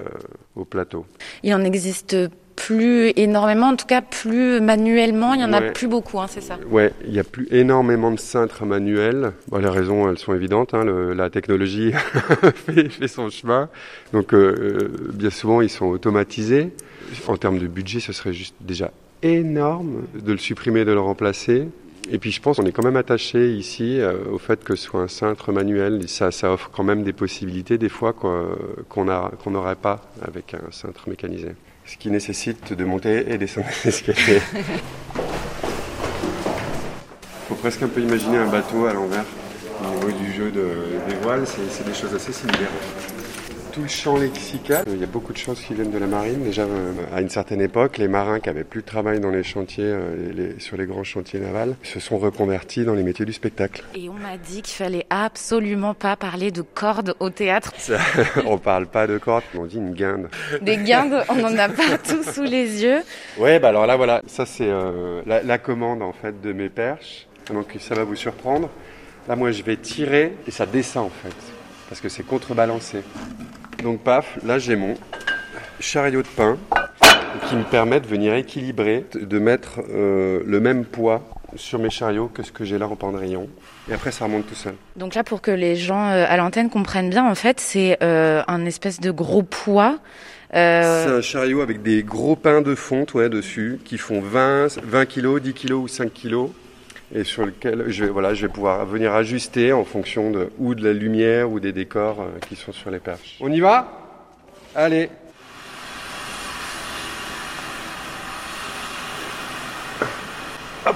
au 0.55 0.65
plateau. 0.65 1.05
Il 1.43 1.53
en 1.53 1.63
existe 1.63 2.15
plus 2.55 3.11
énormément, 3.15 3.67
en 3.67 3.75
tout 3.75 3.85
cas 3.85 4.01
plus 4.01 4.61
manuellement, 4.61 5.33
il 5.33 5.41
y 5.41 5.43
en 5.43 5.53
a 5.53 5.61
plus 5.61 5.87
beaucoup, 5.87 6.19
hein, 6.19 6.27
c'est 6.29 6.41
ça. 6.41 6.57
Ouais, 6.69 6.91
il 7.05 7.11
n'y 7.11 7.19
a 7.19 7.23
plus 7.23 7.47
énormément 7.51 8.11
de 8.11 8.19
cintres 8.19 8.65
manuels. 8.65 9.33
Bon, 9.49 9.57
les 9.57 9.67
raisons, 9.67 10.09
elles 10.09 10.17
sont 10.19 10.33
évidentes. 10.33 10.73
hein, 10.73 10.83
le- 10.85 11.13
la 11.13 11.29
technologie 11.29 11.91
fait, 12.65 12.89
fait 12.89 13.07
son 13.07 13.29
chemin. 13.29 13.69
Donc, 14.13 14.33
euh, 14.33 14.37
euh, 14.37 15.11
bien 15.13 15.29
souvent, 15.29 15.61
ils 15.61 15.69
sont 15.69 15.85
automatisés. 15.87 16.69
En 17.27 17.37
termes 17.37 17.59
de 17.59 17.67
budget, 17.67 17.99
ce 17.99 18.13
serait 18.13 18.33
juste 18.33 18.55
déjà 18.61 18.91
énorme 19.21 20.03
de 20.19 20.31
le 20.31 20.37
supprimer, 20.37 20.85
de 20.85 20.91
le 20.91 20.99
remplacer. 20.99 21.67
Et 22.11 22.17
puis, 22.17 22.31
je 22.31 22.41
pense 22.41 22.57
qu'on 22.57 22.65
est 22.65 22.71
quand 22.73 22.83
même 22.83 22.97
attaché 22.97 23.51
ici 23.53 23.99
euh, 24.01 24.13
au 24.31 24.37
fait 24.37 24.61
que 24.63 24.75
ce 24.75 24.83
soit 24.83 25.01
un 25.01 25.07
cintre 25.07 25.51
manuel. 25.53 26.07
Ça, 26.09 26.31
ça 26.31 26.51
offre 26.51 26.69
quand 26.73 26.83
même 26.83 27.03
des 27.03 27.13
possibilités, 27.13 27.77
des 27.77 27.87
fois, 27.89 28.11
qu'on 28.13 29.05
n'aurait 29.51 29.75
pas 29.75 30.01
avec 30.21 30.53
un 30.53 30.71
cintre 30.71 31.07
mécanisé. 31.09 31.49
Ce 31.85 31.97
qui 31.97 32.09
nécessite 32.09 32.73
de 32.73 32.83
monter 32.85 33.31
et 33.31 33.37
descendre 33.37 33.67
les 33.83 33.89
escaliers. 33.89 34.41
faut 37.49 37.55
presque 37.55 37.83
un 37.83 37.87
peu 37.87 38.01
imaginer 38.01 38.37
un 38.37 38.47
bateau 38.47 38.85
à 38.85 38.93
l'envers. 38.93 39.25
Au 39.83 39.87
niveau 39.95 40.11
du 40.17 40.31
jeu 40.33 40.49
de- 40.51 40.97
des 41.09 41.15
voiles, 41.21 41.43
c'est 41.45 41.69
c'est 41.69 41.85
des 41.85 41.93
choses 41.93 42.13
assez 42.15 42.31
similaires. 42.31 42.69
Tout 43.73 43.81
le 43.81 43.87
champ 43.87 44.17
lexical, 44.17 44.83
il 44.87 44.99
y 44.99 45.03
a 45.03 45.07
beaucoup 45.07 45.33
de 45.33 45.37
choses 45.39 45.59
qui 45.59 45.73
viennent 45.73 45.89
de 45.89 45.97
la 45.97 46.05
marine. 46.05 46.43
Déjà, 46.43 46.61
euh, 46.61 46.93
à 47.11 47.21
une 47.21 47.29
certaine 47.29 47.59
époque, 47.59 47.97
les 47.97 48.07
marins 48.07 48.39
qui 48.39 48.47
avaient 48.49 48.63
plus 48.63 48.81
de 48.81 48.85
travail 48.85 49.19
dans 49.19 49.31
les 49.31 49.41
chantiers, 49.41 49.83
euh, 49.87 50.31
les- 50.31 50.59
sur 50.59 50.77
les 50.77 50.85
grands 50.85 51.03
chantiers 51.03 51.39
navals, 51.39 51.75
se 51.81 51.99
sont 51.99 52.19
reconvertis 52.19 52.85
dans 52.85 52.93
les 52.93 53.01
métiers 53.01 53.25
du 53.25 53.33
spectacle. 53.33 53.83
Et 53.95 54.09
on 54.09 54.13
m'a 54.13 54.37
dit 54.37 54.61
qu'il 54.61 54.75
fallait 54.75 55.07
absolument 55.09 55.95
pas 55.95 56.15
parler 56.15 56.51
de 56.51 56.61
cordes 56.61 57.15
au 57.19 57.31
théâtre. 57.31 57.73
Ça, 57.79 57.97
on 58.45 58.59
parle 58.59 58.85
pas 58.85 59.07
de 59.07 59.17
cordes, 59.17 59.43
on 59.57 59.65
dit 59.65 59.77
une 59.77 59.93
guinde. 59.95 60.27
Des 60.61 60.77
guindes, 60.77 61.23
on 61.29 61.43
en 61.43 61.57
a 61.57 61.67
partout 61.67 62.21
sous 62.31 62.43
les 62.43 62.83
yeux. 62.83 62.99
Ouais, 63.39 63.59
bah 63.59 63.69
alors 63.69 63.87
là, 63.87 63.95
voilà, 63.97 64.21
ça 64.27 64.45
c'est 64.45 64.69
euh, 64.69 65.23
la, 65.25 65.41
la 65.41 65.57
commande 65.57 66.03
en 66.03 66.13
fait 66.13 66.39
de 66.41 66.53
mes 66.53 66.69
perches. 66.69 67.25
Donc 67.51 67.75
ça 67.79 67.95
va 67.95 68.03
vous 68.03 68.15
surprendre. 68.15 68.69
Là, 69.27 69.35
moi, 69.35 69.49
je 69.51 69.63
vais 69.63 69.77
tirer 69.77 70.33
et 70.47 70.51
ça 70.51 70.67
descend 70.67 71.07
en 71.07 71.09
fait, 71.09 71.33
parce 71.89 72.01
que 72.01 72.09
c'est 72.09 72.23
contrebalancé. 72.23 72.99
Donc 73.83 73.99
paf, 74.01 74.37
là 74.45 74.59
j'ai 74.59 74.75
mon 74.75 74.95
chariot 75.79 76.21
de 76.21 76.27
pain 76.27 76.57
qui 77.49 77.55
me 77.55 77.63
permet 77.63 77.99
de 77.99 78.07
venir 78.07 78.33
équilibrer, 78.33 79.05
de- 79.13 79.19
de 79.25 79.39
mettre 79.39 79.81
euh, 79.93 80.41
le 80.45 80.59
même 80.59 80.85
poids 80.85 81.21
sur 81.55 81.77
mes 81.79 81.89
chariots 81.89 82.27
que 82.33 82.41
ce 82.43 82.51
que 82.51 82.63
j'ai 82.65 82.77
là 82.77 82.87
en 82.87 82.95
pendrillon. 82.95 83.47
Et 83.89 83.93
après, 83.93 84.11
ça 84.11 84.25
remonte 84.25 84.47
tout 84.47 84.55
seul. 84.55 84.73
Donc 84.95 85.13
là, 85.13 85.23
pour 85.23 85.41
que 85.41 85.51
les 85.51 85.75
gens 85.75 86.09
euh, 86.09 86.25
à 86.27 86.37
l'antenne 86.37 86.69
comprennent 86.69 87.09
bien, 87.09 87.29
en 87.29 87.35
fait, 87.35 87.59
c'est 87.59 87.97
euh, 88.01 88.41
un 88.47 88.65
espèce 88.65 88.99
de 88.99 89.11
gros 89.11 89.43
poids 89.43 89.97
C'est 90.51 90.59
un 90.59 91.21
chariot 91.21 91.61
avec 91.61 91.81
des 91.83 92.01
gros 92.03 92.35
pains 92.35 92.61
de 92.61 92.73
fonte 92.75 93.13
ouais, 93.13 93.29
dessus 93.29 93.79
qui 93.83 93.97
font 93.97 94.21
20, 94.21 94.79
20 94.83 95.05
kg, 95.05 95.39
10 95.39 95.53
kg 95.53 95.73
ou 95.73 95.87
5 95.87 96.11
kg 96.13 96.47
et 97.13 97.23
sur 97.23 97.45
lequel 97.45 97.85
je 97.87 98.05
vais, 98.05 98.09
voilà, 98.09 98.33
je 98.33 98.47
vais 98.47 98.51
pouvoir 98.51 98.85
venir 98.85 99.13
ajuster 99.13 99.71
en 99.71 99.83
fonction 99.83 100.31
de, 100.31 100.49
ou 100.57 100.73
de 100.73 100.83
la 100.83 100.93
lumière 100.93 101.51
ou 101.51 101.59
des 101.59 101.71
décors 101.71 102.21
euh, 102.21 102.39
qui 102.47 102.55
sont 102.55 102.71
sur 102.71 102.89
les 102.89 102.99
perches. 102.99 103.37
On 103.39 103.51
y 103.51 103.59
va? 103.59 103.87
Allez. 104.75 105.09
Hop. 110.87 110.95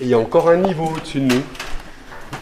Et 0.00 0.04
il 0.04 0.08
y 0.08 0.14
a 0.14 0.18
encore 0.18 0.48
un 0.48 0.56
niveau 0.56 0.86
au-dessus 0.96 1.20
de 1.20 1.34
nous, 1.34 1.42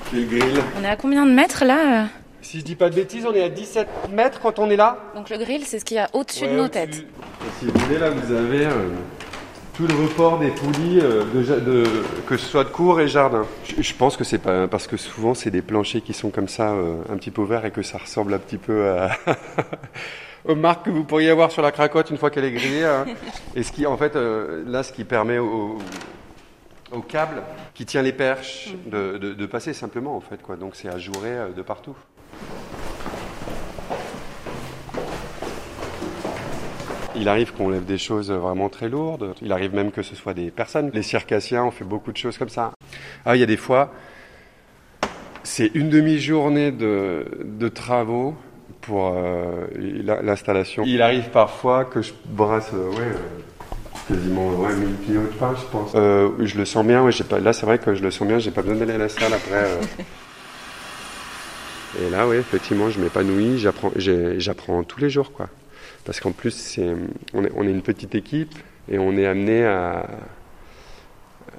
qui 0.08 0.18
est 0.18 0.20
le 0.20 0.26
grill. 0.26 0.62
on 0.80 0.84
est 0.84 0.88
à 0.88 0.96
combien 0.96 1.26
de 1.26 1.32
mètres 1.32 1.64
là 1.64 2.06
Si 2.40 2.60
je 2.60 2.64
dis 2.64 2.76
pas 2.76 2.88
de 2.88 2.94
bêtises, 2.94 3.26
on 3.26 3.34
est 3.34 3.42
à 3.42 3.48
17 3.48 3.88
mètres 4.12 4.38
quand 4.40 4.60
on 4.60 4.70
est 4.70 4.76
là. 4.76 4.96
Donc 5.16 5.28
le 5.28 5.38
grill, 5.38 5.64
c'est 5.64 5.80
ce 5.80 5.84
qu'il 5.84 5.96
y 5.96 6.00
a 6.00 6.08
au-dessus 6.12 6.46
de 6.46 6.52
nos 6.52 6.68
têtes. 6.68 6.94
Et 6.94 7.58
si 7.58 7.66
vous 7.66 7.78
voulez, 7.80 7.98
là, 7.98 8.10
vous 8.10 8.32
avez 8.32 8.66
euh, 8.66 8.90
tout 9.78 9.86
le 9.86 9.94
report 9.94 10.38
des 10.40 10.50
poulies, 10.50 10.98
euh, 11.00 11.22
de, 11.32 11.42
ja- 11.42 11.60
de- 11.60 11.84
que 12.26 12.36
ce 12.36 12.44
soit 12.46 12.64
de 12.64 12.68
cour 12.70 13.00
et 13.00 13.06
jardin. 13.08 13.46
Je, 13.64 13.80
je 13.80 13.94
pense 13.94 14.16
que 14.16 14.24
c'est 14.24 14.38
pas 14.38 14.66
parce 14.66 14.86
que 14.88 14.96
souvent 14.96 15.34
c'est 15.34 15.50
des 15.52 15.62
planchers 15.62 16.02
qui 16.02 16.12
sont 16.12 16.30
comme 16.30 16.48
ça, 16.48 16.72
euh, 16.72 16.96
un 17.08 17.16
petit 17.16 17.30
peu 17.30 17.42
ouverts 17.42 17.64
et 17.64 17.70
que 17.70 17.82
ça 17.82 17.96
ressemble 17.98 18.34
un 18.34 18.38
petit 18.38 18.58
peu 18.58 18.88
à 18.90 19.10
aux 20.44 20.56
marques 20.56 20.86
que 20.86 20.90
vous 20.90 21.04
pourriez 21.04 21.30
avoir 21.30 21.52
sur 21.52 21.62
la 21.62 21.70
cracotte 21.70 22.10
une 22.10 22.18
fois 22.18 22.30
qu'elle 22.30 22.44
est 22.44 22.50
grillée. 22.52 22.84
hein. 22.84 23.04
Et 23.54 23.62
ce 23.62 23.70
qui, 23.70 23.86
en 23.86 23.96
fait, 23.96 24.16
euh, 24.16 24.64
là, 24.66 24.82
ce 24.82 24.92
qui 24.92 25.04
permet 25.04 25.38
au, 25.38 25.78
au 26.90 27.00
câble 27.00 27.42
qui 27.74 27.86
tient 27.86 28.02
les 28.02 28.12
perches 28.12 28.74
de, 28.86 29.16
de- 29.18 29.32
de 29.34 29.46
passer 29.46 29.72
simplement, 29.74 30.16
en 30.16 30.20
fait, 30.20 30.42
quoi. 30.42 30.56
Donc 30.56 30.74
c'est 30.74 30.88
ajouré 30.88 31.30
de 31.56 31.62
partout. 31.62 31.94
Il 37.18 37.28
arrive 37.28 37.52
qu'on 37.52 37.68
lève 37.68 37.84
des 37.84 37.98
choses 37.98 38.30
vraiment 38.30 38.68
très 38.68 38.88
lourdes. 38.88 39.34
Il 39.42 39.52
arrive 39.52 39.74
même 39.74 39.90
que 39.90 40.02
ce 40.02 40.14
soit 40.14 40.34
des 40.34 40.50
personnes. 40.50 40.90
Les 40.94 41.02
circassiens, 41.02 41.64
on 41.64 41.70
fait 41.70 41.84
beaucoup 41.84 42.12
de 42.12 42.16
choses 42.16 42.38
comme 42.38 42.48
ça. 42.48 42.72
Ah, 43.26 43.34
il 43.36 43.40
y 43.40 43.42
a 43.42 43.46
des 43.46 43.56
fois, 43.56 43.92
c'est 45.42 45.70
une 45.74 45.88
demi-journée 45.88 46.70
de, 46.70 47.26
de 47.44 47.68
travaux 47.68 48.34
pour 48.82 49.12
euh, 49.16 49.66
la- 50.04 50.22
l'installation. 50.22 50.84
Il 50.86 51.02
arrive 51.02 51.30
parfois 51.30 51.84
que 51.84 52.02
je 52.02 52.12
brasse, 52.26 52.70
euh, 52.72 52.88
ouais, 52.90 52.96
euh, 53.00 54.14
quasiment 54.14 54.48
ouais, 54.50 54.74
1000 54.74 54.96
kilos 55.06 55.24
de 55.24 55.34
pain, 55.38 55.54
je 55.58 55.64
pense. 55.70 55.92
Je 55.94 56.56
le 56.58 56.64
sens 56.64 56.86
bien. 56.86 57.02
Ouais, 57.02 57.12
j'ai 57.12 57.24
pas, 57.24 57.40
là, 57.40 57.52
c'est 57.52 57.66
vrai 57.66 57.78
que 57.78 57.94
je 57.94 58.02
le 58.02 58.10
sens 58.10 58.28
bien. 58.28 58.38
J'ai 58.38 58.50
pas 58.52 58.62
besoin 58.62 58.76
d'aller 58.78 58.94
à 58.94 58.98
la 58.98 59.08
salle 59.08 59.32
après. 59.34 59.66
Et 62.00 62.10
là, 62.10 62.28
oui, 62.28 62.36
effectivement, 62.36 62.90
je 62.90 63.00
m'épanouis. 63.00 63.58
J'apprends 63.58 64.82
tous 64.84 65.00
les 65.00 65.10
jours, 65.10 65.32
quoi. 65.32 65.48
Parce 66.04 66.20
qu'en 66.20 66.32
plus, 66.32 66.78
on, 67.34 67.44
est, 67.44 67.70
une 67.70 67.82
petite 67.82 68.14
équipe 68.14 68.54
et 68.90 68.98
on 68.98 69.16
est 69.16 69.26
amené 69.26 69.64
à. 69.64 70.08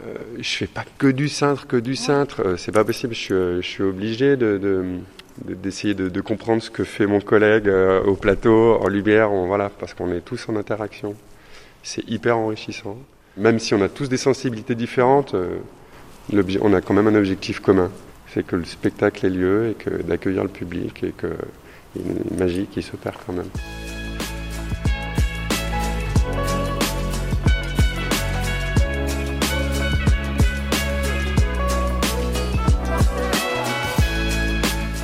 Euh, 0.05 0.13
je 0.39 0.49
fais 0.49 0.67
pas 0.67 0.85
que 0.97 1.07
du 1.07 1.27
cintre, 1.27 1.67
que 1.67 1.75
du 1.77 1.95
cintre. 1.95 2.41
Euh, 2.45 2.57
c'est 2.57 2.71
pas 2.71 2.83
possible. 2.83 3.13
Je 3.13 3.59
suis, 3.61 3.83
obligé 3.83 4.37
de, 4.37 4.57
de- 4.57 4.85
de- 5.45 5.53
d'essayer 5.55 5.93
de, 5.93 6.21
comprendre 6.21 6.61
ce 6.63 6.69
que 6.69 6.83
fait 6.83 7.05
mon 7.05 7.19
collègue 7.19 7.67
euh, 7.67 8.01
au 8.03 8.15
plateau, 8.15 8.77
en 8.81 8.87
lumière, 8.87 9.29
voilà, 9.29 9.69
parce 9.69 9.93
qu'on 9.93 10.11
est 10.11 10.21
tous 10.21 10.47
en 10.49 10.55
interaction. 10.55 11.15
C'est 11.83 12.07
hyper 12.09 12.37
enrichissant. 12.37 12.97
Même 13.37 13.59
si 13.59 13.73
on 13.73 13.81
a 13.81 13.89
tous 13.89 14.09
des 14.09 14.17
sensibilités 14.17 14.75
différentes, 14.75 15.33
euh, 15.33 15.57
on 16.61 16.73
a 16.73 16.81
quand 16.81 16.93
même 16.93 17.07
un 17.07 17.15
objectif 17.15 17.59
commun. 17.59 17.91
C'est 18.33 18.45
que 18.45 18.55
le 18.55 18.65
spectacle 18.65 19.25
ait 19.25 19.29
lieu 19.29 19.69
et 19.71 19.73
que 19.73 19.89
d'accueillir 20.03 20.43
le 20.43 20.49
public 20.49 21.03
et 21.03 21.13
qu'il 21.13 21.29
y 21.95 21.99
ait 21.99 22.11
une 22.31 22.37
magie 22.37 22.67
qui 22.67 22.81
s'opère 22.81 23.17
quand 23.25 23.33
même. 23.33 23.49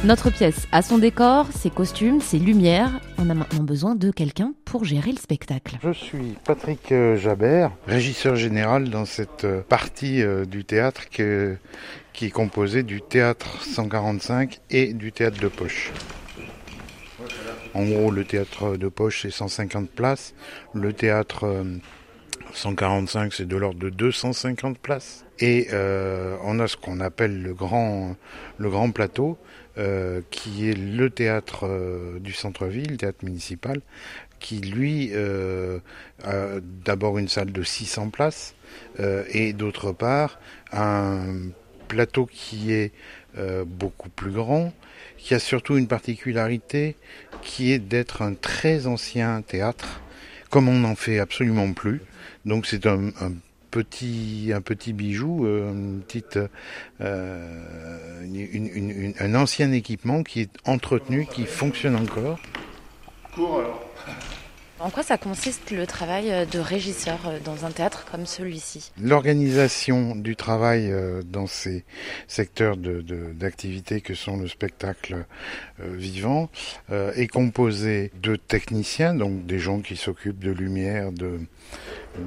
Notre 0.06 0.30
pièce 0.30 0.68
a 0.72 0.84
son 0.84 1.00
décor, 1.00 1.48
ses 1.52 1.72
costumes, 1.72 2.22
ses 2.22 2.38
lumières. 2.38 3.02
On 3.18 3.28
a 3.32 3.34
maintenant 3.34 3.64
besoin 3.64 3.96
de 3.96 4.12
quelqu'un 4.12 4.54
pour 4.64 4.86
gérer 4.86 5.12
le 5.12 5.18
spectacle. 5.18 5.78
Je 5.82 5.92
suis 5.94 6.38
Patrick 6.46 6.92
euh, 6.92 7.18
Jabert, 7.18 7.72
régisseur 7.88 8.36
général 8.36 8.92
dans 8.92 9.06
cette 9.06 9.46
euh, 9.46 9.62
partie 9.62 10.22
euh, 10.22 10.46
du 10.46 10.64
théâtre 10.64 11.10
qui 11.10 11.24
est 11.24 12.30
composée 12.30 12.84
du 12.84 13.02
théâtre 13.02 13.64
145 13.64 14.60
et 14.70 14.94
du 14.94 15.12
théâtre 15.12 15.42
de 15.42 15.48
poche. 15.48 15.92
En 17.74 17.84
gros, 17.84 18.12
le 18.12 18.24
théâtre 18.26 18.78
de 18.78 18.88
poche, 18.88 19.24
c'est 19.24 19.32
150 19.32 19.90
places. 19.90 20.36
Le 20.74 20.94
théâtre 20.94 21.46
euh, 21.46 21.64
145, 22.54 23.34
c'est 23.34 23.48
de 23.48 23.58
l'ordre 23.58 23.80
de 23.80 23.90
250 23.90 24.78
places. 24.78 25.25
Et 25.39 25.68
euh, 25.74 26.38
on 26.44 26.60
a 26.60 26.68
ce 26.68 26.77
qu'on 26.77 27.00
appelle 27.00 27.42
le 27.42 27.54
grand, 27.54 28.15
le 28.58 28.70
grand 28.70 28.92
plateau, 28.92 29.38
euh, 29.77 30.22
qui 30.32 30.70
est 30.70 30.74
le 30.74 31.10
théâtre 31.10 31.65
euh, 31.68 32.20
du 32.20 32.32
centre-ville, 32.32 32.92
le 32.92 32.98
théâtre 32.98 33.25
municipal, 33.25 33.82
qui 34.39 34.60
lui 34.60 35.12
euh, 35.13 35.80
a 36.24 36.62
d'abord 36.86 37.18
une 37.18 37.27
salle 37.27 37.51
de 37.51 37.63
600 37.63 38.10
places 38.10 38.56
euh, 39.01 39.25
et 39.30 39.51
d'autre 39.51 39.92
part 39.92 40.39
un 40.72 41.50
plateau 41.89 42.25
qui 42.25 42.72
est 42.74 42.92
beaucoup 43.68 44.08
plus 44.08 44.32
grand, 44.32 44.74
qui 45.18 45.34
a 45.34 45.39
surtout 45.39 45.77
une 45.77 45.89
particularité 45.89 46.96
qui 47.42 47.74
est 47.74 47.80
d'être 47.80 48.22
un 48.22 48.34
très 48.34 48.88
ancien 48.88 49.42
théâtre, 49.42 50.01
comme 50.50 50.70
on 50.70 50.80
n'en 50.80 50.96
fait 50.96 51.20
absolument 51.20 51.74
plus. 51.74 52.01
Donc 52.46 52.65
c'est 52.65 52.86
un, 52.86 53.10
un 53.20 53.34
petit 53.75 54.53
un 54.55 54.62
petit 54.62 54.94
bijou, 54.94 55.46
euh, 55.46 55.74
une 55.74 56.01
petite 56.01 56.39
euh, 57.01 58.24
un 59.20 59.36
ancien 59.36 59.74
équipement 59.74 60.24
qui 60.24 60.39
est 60.39 60.51
entretenu, 60.65 61.27
qui 61.29 61.46
fonctionne 61.46 61.98
encore. 61.98 62.39
En 64.86 64.92
quoi 64.92 65.01
ça 65.01 65.18
consiste 65.18 65.72
le 65.72 65.88
travail 65.88 66.32
euh, 66.32 66.46
de 66.46 66.60
régisseur 66.60 67.18
euh, 67.25 67.39
dans 67.44 67.65
un 67.65 67.72
théâtre 67.72 68.06
comme 68.12 68.27
celui-ci? 68.27 68.92
L'organisation 69.01 70.15
du 70.15 70.36
travail 70.36 70.92
euh, 70.92 71.24
dans 71.25 71.48
ces 71.48 71.84
secteurs 72.27 72.77
de- 72.77 73.01
de- 73.01 73.32
d'activité 73.34 74.00
que 74.01 74.13
sont 74.13 74.38
le 74.38 74.48
spectacle 74.48 75.25
vivant 75.80 76.50
est 76.92 77.27
composée 77.27 78.12
de 78.22 78.36
techniciens, 78.36 79.15
donc 79.15 79.48
des 79.48 79.58
gens 79.58 79.80
qui 79.80 79.96
s'occupent 79.96 80.44
de 80.44 80.51
lumière, 80.51 81.12
de, 81.12 81.39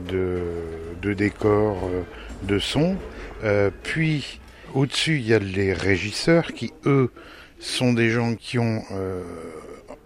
de, 0.09 0.43
de 1.00 1.15
décor, 1.15 1.85
euh, 1.85 2.03
de 2.43 2.59
son. 2.59 2.97
Puis 3.85 4.41
au-dessus, 4.75 5.19
il 5.19 5.29
y 5.29 5.33
a 5.35 5.38
les 5.38 5.73
régisseurs 5.73 6.53
qui, 6.53 6.73
eux, 6.87 7.12
sont 7.61 7.93
des 7.93 8.11
gens 8.11 8.35
qui 8.35 8.59
ont 8.59 8.83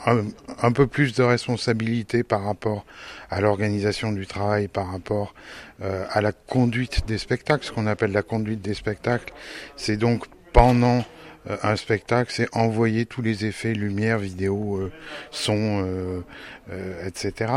un, 0.06 0.72
peu 0.72 0.86
plus 0.86 1.14
de 1.14 1.22
responsabilité 1.22 2.22
par 2.22 2.44
rapport 2.44 2.84
à 3.30 3.40
l'organisation 3.40 4.12
du 4.12 4.26
travail, 4.26 4.68
par 4.68 4.90
rapport 4.90 5.34
euh, 5.82 6.04
à 6.10 6.20
la 6.20 6.32
conduite 6.32 7.06
des 7.06 7.18
spectacles. 7.18 7.64
Ce 7.64 7.72
qu'on 7.72 7.86
appelle 7.86 8.12
la 8.12 8.22
conduite 8.22 8.62
des 8.62 8.74
spectacles, 8.74 9.32
c'est 9.76 9.96
donc 9.96 10.26
pendant 10.52 11.04
euh, 11.50 11.56
un 11.62 11.76
spectacle, 11.76 12.30
c'est 12.32 12.48
envoyer 12.52 13.06
tous 13.06 13.22
les 13.22 13.44
effets, 13.44 13.74
lumière, 13.74 14.18
vidéo, 14.18 14.76
euh, 14.76 14.92
son, 15.30 15.84
euh, 15.84 17.06
etc. 17.06 17.52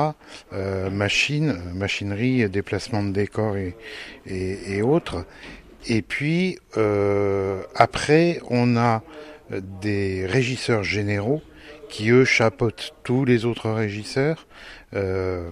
Machine, 0.92 1.56
machinerie, 1.74 2.50
déplacement 2.50 3.04
de 3.04 3.12
décors 3.12 3.58
et, 3.58 3.76
et, 4.26 4.78
et 4.78 4.82
autres. 4.82 5.26
Et 5.88 6.02
puis 6.02 6.58
après, 7.76 8.40
on 8.50 8.76
a 8.76 9.04
des 9.52 10.26
régisseurs 10.26 10.84
généraux 10.84 11.42
qui 11.90 12.10
eux 12.10 12.26
chapeautent 12.26 12.94
tous 13.04 13.26
les 13.26 13.46
autres 13.46 13.70
régisseurs. 13.72 14.48
Euh, 14.94 15.50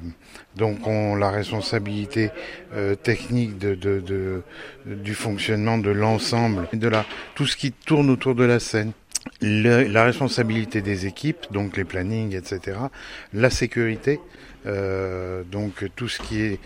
donc 0.55 0.87
ont 0.87 1.15
la 1.15 1.29
responsabilité 1.31 2.29
euh, 2.73 2.95
technique 2.95 3.57
de, 3.57 3.75
de, 3.75 3.99
de- 3.99 4.41
du 4.85 5.15
fonctionnement 5.15 5.77
de 5.77 5.89
l'ensemble, 5.89 6.67
de 6.71 6.87
la, 6.87 7.05
tout 7.35 7.45
ce 7.45 7.57
qui 7.57 7.71
tourne 7.71 8.09
autour 8.09 8.35
de 8.35 8.43
la 8.45 8.59
scène. 8.59 8.91
La 9.41 10.03
responsabilité 10.03 10.81
des 10.81 11.05
équipes, 11.05 11.45
donc 11.51 11.75
les 11.77 11.83
plannings, 11.85 12.35
etc. 12.35 12.77
La 13.33 13.49
sécurité, 13.49 14.19
euh, 14.65 15.43
donc 15.43 15.85
tout 15.95 16.07
ce 16.07 16.21
qui 16.21 16.41
est 16.41 16.59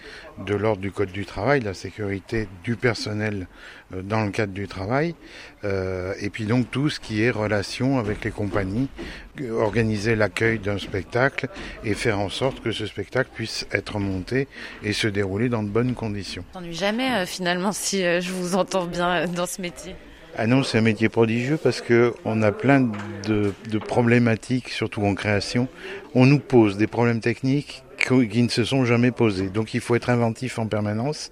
de 0.45 0.55
l'ordre 0.55 0.81
du 0.81 0.91
code 0.91 1.11
du 1.11 1.25
travail, 1.25 1.61
la 1.61 1.73
sécurité 1.73 2.47
du 2.63 2.75
personnel 2.75 3.47
euh, 3.93 4.01
dans 4.01 4.23
le 4.23 4.31
cadre 4.31 4.53
du 4.53 4.67
travail, 4.67 5.15
euh, 5.63 6.13
et 6.19 6.29
puis 6.29 6.45
donc 6.45 6.69
tout 6.69 6.89
ce 6.89 6.99
qui 6.99 7.23
est 7.23 7.31
relation 7.31 7.97
avec 7.97 8.23
les 8.23 8.31
compagnies, 8.31 8.89
euh, 9.41 9.51
organiser 9.59 10.15
l'accueil 10.15 10.59
d'un 10.59 10.77
spectacle 10.77 11.47
et 11.83 11.93
faire 11.93 12.19
en 12.19 12.29
sorte 12.29 12.61
que 12.61 12.71
ce 12.71 12.85
spectacle 12.85 13.29
puisse 13.33 13.65
être 13.71 13.99
monté 13.99 14.47
et 14.83 14.93
se 14.93 15.07
dérouler 15.07 15.49
dans 15.49 15.63
de 15.63 15.69
bonnes 15.69 15.95
conditions. 15.95 16.43
Je 16.49 16.53
t'ennuie 16.53 16.73
jamais 16.73 17.11
euh, 17.11 17.25
finalement 17.25 17.71
si 17.71 18.01
je 18.01 18.31
vous 18.31 18.55
entends 18.55 18.85
bien 18.85 19.25
dans 19.27 19.45
ce 19.45 19.61
métier. 19.61 19.95
Ah 20.35 20.45
non, 20.45 20.61
c'est 20.63 20.77
un 20.77 20.81
métier 20.81 21.09
prodigieux 21.09 21.57
parce 21.61 21.81
que 21.81 22.13
on 22.25 22.41
a 22.43 22.51
plein 22.51 22.81
de, 23.25 23.53
de 23.71 23.77
problématiques, 23.79 24.69
surtout 24.69 25.01
en 25.03 25.15
création. 25.15 25.67
On 26.13 26.25
nous 26.25 26.39
pose 26.39 26.77
des 26.77 26.87
problèmes 26.87 27.21
techniques 27.21 27.83
qui 27.97 28.43
ne 28.43 28.47
se 28.49 28.63
sont 28.63 28.85
jamais 28.85 29.09
posés. 29.11 29.49
Donc 29.49 29.73
il 29.73 29.79
faut 29.81 29.95
être 29.95 30.09
inventif 30.11 30.59
en 30.59 30.67
permanence. 30.67 31.31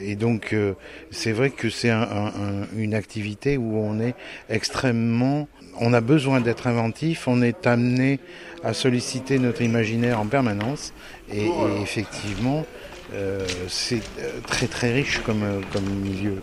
Et 0.00 0.16
donc 0.16 0.52
euh, 0.54 0.72
c'est 1.10 1.32
vrai 1.32 1.50
que 1.50 1.68
c'est 1.68 1.90
un- 1.90 2.00
un- 2.02 2.66
une 2.76 2.94
activité 2.94 3.56
où 3.58 3.76
on 3.76 4.00
est 4.00 4.14
extrêmement... 4.48 5.48
On 5.78 5.92
a 5.92 6.00
besoin 6.00 6.40
d'être 6.40 6.66
inventif, 6.66 7.28
on 7.28 7.42
est 7.42 7.66
amené 7.66 8.18
à 8.64 8.72
solliciter 8.72 9.38
notre 9.38 9.60
imaginaire 9.60 10.18
en 10.18 10.26
permanence. 10.26 10.94
Et, 11.30 11.44
et 11.44 11.82
effectivement, 11.82 12.64
euh, 13.12 13.46
c'est 13.68 14.00
euh, 14.18 14.40
très 14.46 14.66
très 14.68 14.92
riche 14.94 15.20
comme, 15.26 15.42
euh, 15.42 15.60
comme 15.74 15.84
milieu. 15.84 16.36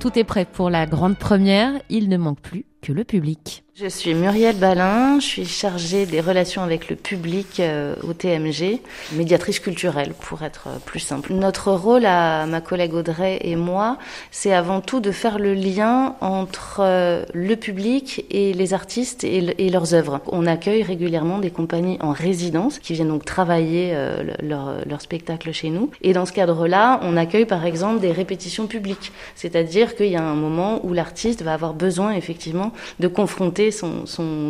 Tout 0.00 0.18
est 0.18 0.24
prêt 0.24 0.46
pour 0.46 0.70
la 0.70 0.86
grande 0.86 1.18
première, 1.18 1.74
il 1.90 2.08
ne 2.08 2.16
manque 2.16 2.40
plus 2.40 2.64
que 2.82 2.92
le 2.92 3.04
public. 3.04 3.64
Je 3.76 3.86
suis 3.86 4.12
Muriel 4.12 4.56
Balin, 4.56 5.20
je 5.20 5.24
suis 5.26 5.46
chargée 5.46 6.04
des 6.04 6.20
relations 6.20 6.62
avec 6.62 6.90
le 6.90 6.96
public 6.96 7.60
euh, 7.60 7.94
au 8.02 8.12
TMG, 8.12 8.80
médiatrice 9.12 9.58
culturelle 9.58 10.12
pour 10.20 10.42
être 10.42 10.64
euh, 10.68 10.78
plus 10.84 10.98
simple. 11.00 11.32
Notre 11.32 11.72
rôle 11.72 12.04
à 12.04 12.44
ma 12.46 12.60
collègue 12.60 12.92
Audrey 12.92 13.38
et 13.42 13.56
moi, 13.56 13.96
c'est 14.30 14.52
avant 14.52 14.82
tout 14.82 15.00
de 15.00 15.10
faire 15.12 15.38
le 15.38 15.54
lien 15.54 16.16
entre 16.20 16.80
euh, 16.80 17.24
le 17.32 17.56
public 17.56 18.26
et 18.30 18.52
les 18.52 18.74
artistes 18.74 19.24
et, 19.24 19.40
le- 19.40 19.58
et 19.58 19.70
leurs 19.70 19.94
œuvres. 19.94 20.20
On 20.26 20.46
accueille 20.46 20.82
régulièrement 20.82 21.38
des 21.38 21.50
compagnies 21.50 21.96
en 22.00 22.12
résidence 22.12 22.78
qui 22.80 22.92
viennent 22.92 23.08
donc 23.08 23.24
travailler 23.24 23.94
le- 23.94 24.46
leur, 24.46 24.74
leur 24.86 25.00
spectacle 25.00 25.52
chez 25.52 25.70
nous. 25.70 25.90
Et 26.02 26.12
dans 26.12 26.26
ce 26.26 26.32
cadre-là, 26.32 27.00
on 27.02 27.16
accueille 27.16 27.46
par 27.46 27.64
exemple 27.64 28.00
des 28.00 28.12
répétitions 28.12 28.66
publiques, 28.66 29.10
c'est-à-dire 29.36 29.96
qu'il 29.96 30.08
y 30.08 30.16
a 30.16 30.22
un 30.22 30.34
moment 30.34 30.84
où 30.84 30.92
l'artiste 30.92 31.40
va 31.42 31.54
avoir 31.54 31.72
besoin 31.72 32.12
effectivement 32.12 32.69
de 32.98 33.08
confronter 33.08 33.70
son, 33.70 34.04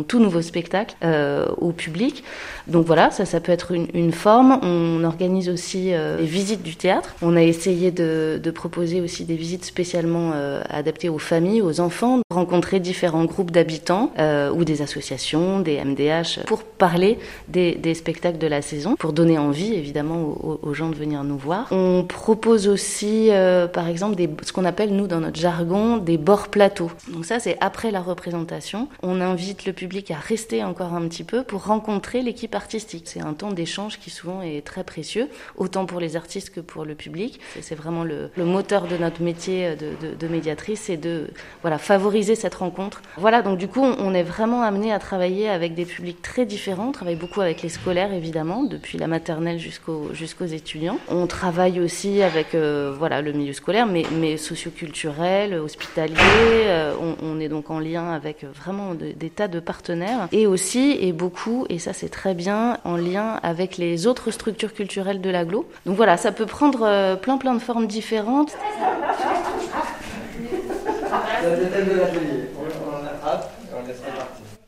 tout 0.07 0.19
nouveau 0.19 0.41
spectacle 0.41 0.95
euh, 1.03 1.47
au 1.57 1.71
public. 1.71 2.23
Donc 2.67 2.85
voilà, 2.85 3.11
ça, 3.11 3.25
ça 3.25 3.39
peut 3.39 3.51
être 3.51 3.71
une, 3.71 4.11
forme. 4.11 4.59
On 4.61 5.03
organise 5.03 5.49
aussi 5.49 5.93
euh, 5.93 6.17
des 6.17 6.25
visites 6.25 6.63
du 6.63 6.75
théâtre. 6.75 7.15
On 7.21 7.35
a 7.35 7.41
essayé 7.41 7.91
de, 7.91 8.39
proposer 8.53 8.99
aussi 8.99 9.23
des 9.23 9.37
visites 9.37 9.63
spécialement 9.63 10.31
euh, 10.33 10.61
adaptées 10.69 11.07
aux 11.07 11.17
familles, 11.17 11.61
aux 11.61 11.79
enfants, 11.79 12.19
rencontrer 12.29 12.79
différents 12.81 13.23
groupes 13.25 13.51
d'habitants 13.51 14.11
ou 14.53 14.65
des 14.65 14.81
associations, 14.81 15.59
des 15.59 15.83
MDH, 15.83 16.45
pour 16.45 16.63
parler 16.63 17.17
des, 17.47 17.93
spectacles 17.93 18.37
de 18.37 18.47
la 18.47 18.61
saison, 18.61 18.95
pour 18.97 19.13
donner 19.13 19.37
envie 19.37 19.73
évidemment 19.73 20.37
aux, 20.61 20.73
gens 20.73 20.89
de 20.89 20.95
venir 20.95 21.23
nous 21.23 21.37
voir. 21.37 21.67
On 21.71 22.03
propose 22.07 22.67
aussi, 22.67 23.29
par 23.73 23.87
exemple, 23.87 24.21
ce 24.43 24.51
qu'on 24.51 24.65
appelle 24.65 24.93
nous 24.95 25.07
dans 25.07 25.19
notre 25.19 25.39
jargon 25.39 25.97
des 25.97 26.17
bords 26.17 26.49
plateaux. 26.49 26.91
Donc 27.09 27.25
ça, 27.25 27.39
c'est 27.39 27.57
après 27.61 27.91
la 27.91 28.01
représentation. 28.11 28.87
On 29.01 29.19
invite 29.21 29.65
le 29.65 29.73
public 29.73 30.11
à 30.11 30.17
rester 30.17 30.63
encore 30.63 30.93
un 30.93 31.07
petit 31.07 31.23
peu 31.23 31.43
pour 31.43 31.65
rencontrer 31.65 32.21
l'équipe 32.21 32.55
artistique. 32.55 33.05
C'est 33.07 33.21
un 33.21 33.33
temps 33.33 33.51
d'échange 33.51 33.99
qui 33.99 34.09
souvent 34.09 34.41
est 34.41 34.63
très 34.65 34.83
précieux, 34.83 35.27
autant 35.57 35.85
pour 35.85 35.99
les 35.99 36.15
artistes 36.15 36.51
que 36.51 36.59
pour 36.59 36.85
le 36.85 36.95
public. 36.95 37.39
C'est- 37.59 37.71
vraiment 37.81 38.03
le, 38.03 38.29
moteur 38.37 38.85
de 38.85 38.97
notre 38.97 39.21
métier 39.21 39.75
de, 39.75 40.27
médiatrice, 40.27 40.81
c'est 40.81 40.97
de 40.97 41.27
voilà 41.61 41.77
favoriser 41.77 42.35
cette 42.35 42.55
rencontre. 42.55 43.01
Voilà, 43.17 43.41
donc 43.41 43.57
du 43.57 43.67
coup, 43.67 43.81
on, 43.81 44.13
est 44.13 44.23
vraiment 44.23 44.61
amené 44.61 44.91
à 44.91 44.99
travailler 44.99 45.49
avec 45.49 45.73
des 45.73 45.85
publics 45.85 46.21
très 46.21 46.45
différents. 46.45 46.89
On 46.89 46.91
travaille 46.91 47.15
beaucoup 47.15 47.41
avec 47.41 47.61
les 47.61 47.69
scolaires 47.69 48.13
évidemment, 48.13 48.63
depuis 48.63 48.97
la 48.97 49.07
maternelle 49.07 49.57
jusqu'aux 49.57 50.13
jusqu'aux 50.13 50.45
étudiants. 50.45 50.99
On 51.07 51.27
travaille 51.27 51.79
aussi 51.79 52.21
avec 52.21 52.53
euh, 52.53 52.93
voilà 52.95 53.21
le 53.21 53.31
milieu 53.31 53.53
scolaire, 53.53 53.87
mais 53.87 54.03
mais 54.11 54.37
socioculturel, 54.37 55.55
hospitalier. 55.55 56.15
Euh, 56.19 56.93
on 57.23 57.39
est 57.39 57.49
donc 57.49 57.69
en 57.71 57.79
lien 57.79 58.00
avec 58.09 58.43
vraiment 58.43 58.93
de- 58.95 59.11
des 59.15 59.29
tas 59.29 59.47
de 59.47 59.59
partenaires 59.59 60.27
et 60.31 60.47
aussi 60.47 60.97
et 60.99 61.13
beaucoup 61.13 61.65
et 61.69 61.77
ça 61.79 61.93
c'est 61.93 62.09
très 62.09 62.33
bien 62.33 62.77
en 62.83 62.95
lien 62.95 63.39
avec 63.43 63.77
les 63.77 64.07
autres 64.07 64.31
structures 64.31 64.73
culturelles 64.73 65.21
de 65.21 65.29
l'agglo. 65.29 65.67
Donc 65.85 65.95
voilà, 65.95 66.17
ça 66.17 66.31
peut 66.31 66.45
prendre 66.45 66.81
euh, 66.83 67.15
plein 67.15 67.37
plein 67.37 67.53
de 67.53 67.59
formes 67.59 67.87
différentes. 67.87 68.55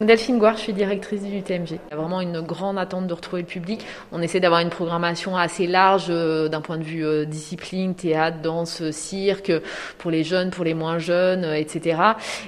Delphine 0.03 0.37
Gouard, 0.37 0.57
je 0.57 0.61
suis 0.61 0.73
directrice 0.73 1.21
du 1.21 1.41
TMG. 1.41 1.71
Il 1.71 1.91
y 1.91 1.93
a 1.93 1.95
vraiment 1.95 2.19
une 2.19 2.41
grande 2.41 2.77
attente 2.77 3.07
de 3.07 3.13
retrouver 3.13 3.41
le 3.43 3.47
public. 3.47 3.85
On 4.11 4.21
essaie 4.21 4.39
d'avoir 4.39 4.61
une 4.61 4.69
programmation 4.69 5.37
assez 5.37 5.67
large 5.67 6.07
euh, 6.09 6.49
d'un 6.49 6.61
point 6.61 6.77
de 6.77 6.83
vue 6.83 7.05
euh, 7.05 7.25
discipline, 7.25 7.95
théâtre, 7.95 8.37
danse, 8.41 8.89
cirque, 8.91 9.51
pour 9.97 10.11
les 10.11 10.23
jeunes, 10.23 10.49
pour 10.49 10.63
les 10.63 10.73
moins 10.73 10.97
jeunes, 10.97 11.45
euh, 11.45 11.55
etc. 11.55 11.97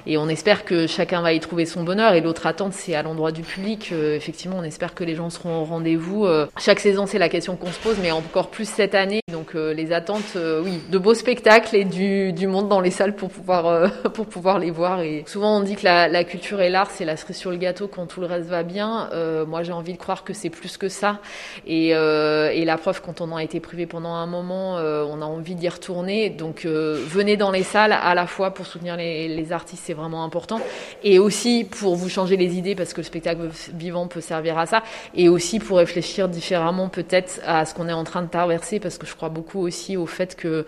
Et 0.06 0.18
on 0.18 0.28
espère 0.28 0.64
que 0.64 0.86
chacun 0.86 1.22
va 1.22 1.32
y 1.32 1.40
trouver 1.40 1.66
son 1.66 1.84
bonheur. 1.84 2.14
Et 2.14 2.20
l'autre 2.20 2.46
attente, 2.46 2.72
c'est 2.72 2.94
à 2.94 3.02
l'endroit 3.02 3.32
du 3.32 3.42
public. 3.42 3.92
Effectivement, 3.92 4.56
on 4.58 4.64
espère 4.64 4.94
que 4.94 5.04
les 5.04 5.14
gens 5.14 5.30
seront 5.30 5.60
au 5.60 5.64
rendez-vous. 5.64 6.26
Chaque 6.58 6.80
saison, 6.80 7.06
c'est 7.06 7.18
la 7.18 7.28
question 7.28 7.56
qu'on 7.56 7.72
se 7.72 7.78
pose, 7.78 7.96
mais 8.02 8.10
encore 8.10 8.48
plus 8.48 8.68
cette 8.68 8.94
année. 8.94 9.20
Donc 9.32 9.54
les 9.54 9.92
attentes, 9.92 10.36
oui, 10.36 10.80
de 10.90 10.98
beaux 10.98 11.14
spectacles 11.14 11.76
et 11.76 11.84
du, 11.84 12.46
monde 12.46 12.68
dans 12.68 12.80
les 12.80 12.90
salles 12.90 13.14
pour 13.14 13.30
pouvoir, 13.30 13.90
pour 14.14 14.26
pouvoir 14.26 14.58
les 14.58 14.70
voir. 14.70 15.00
Et 15.00 15.24
souvent, 15.26 15.58
on 15.58 15.60
dit 15.60 15.76
que 15.76 15.84
la, 15.84 16.08
la 16.08 16.24
culture 16.24 16.60
et 16.60 16.70
l'art, 16.70 16.90
c'est 16.90 17.04
la 17.04 17.16
cerise 17.16 17.45
sur 17.46 17.52
le 17.52 17.58
gâteau 17.58 17.86
quand 17.86 18.06
tout 18.06 18.20
le 18.20 18.26
reste 18.26 18.48
va 18.48 18.64
bien. 18.64 19.08
Euh, 19.12 19.46
moi, 19.46 19.62
j'ai 19.62 19.70
envie 19.70 19.92
de 19.92 19.98
croire 19.98 20.24
que 20.24 20.32
c'est 20.32 20.50
plus 20.50 20.76
que 20.76 20.88
ça. 20.88 21.20
Et, 21.64 21.94
euh, 21.94 22.50
et 22.50 22.64
la 22.64 22.76
preuve, 22.76 23.00
quand 23.00 23.20
on 23.20 23.30
en 23.30 23.36
a 23.36 23.44
été 23.44 23.60
privé 23.60 23.86
pendant 23.86 24.14
un 24.14 24.26
moment, 24.26 24.78
euh, 24.78 25.04
on 25.08 25.22
a 25.22 25.24
envie 25.24 25.54
d'y 25.54 25.68
retourner. 25.68 26.28
Donc, 26.28 26.64
euh, 26.64 27.00
venez 27.06 27.36
dans 27.36 27.52
les 27.52 27.62
salles 27.62 27.92
à 27.92 28.16
la 28.16 28.26
fois 28.26 28.52
pour 28.52 28.66
soutenir 28.66 28.96
les, 28.96 29.28
les 29.28 29.52
artistes, 29.52 29.84
c'est 29.86 29.92
vraiment 29.92 30.24
important, 30.24 30.60
et 31.04 31.20
aussi 31.20 31.64
pour 31.64 31.94
vous 31.94 32.08
changer 32.08 32.36
les 32.36 32.56
idées 32.56 32.74
parce 32.74 32.92
que 32.92 33.00
le 33.00 33.04
spectacle 33.04 33.48
vivant 33.72 34.08
peut 34.08 34.20
servir 34.20 34.58
à 34.58 34.66
ça, 34.66 34.82
et 35.14 35.28
aussi 35.28 35.60
pour 35.60 35.78
réfléchir 35.78 36.28
différemment 36.28 36.88
peut-être 36.88 37.40
à 37.46 37.64
ce 37.64 37.74
qu'on 37.74 37.88
est 37.88 37.92
en 37.92 38.02
train 38.02 38.22
de 38.22 38.28
traverser 38.28 38.80
parce 38.80 38.98
que 38.98 39.06
je 39.06 39.14
crois 39.14 39.28
beaucoup 39.28 39.60
aussi 39.60 39.96
au 39.96 40.06
fait 40.06 40.34
que 40.34 40.66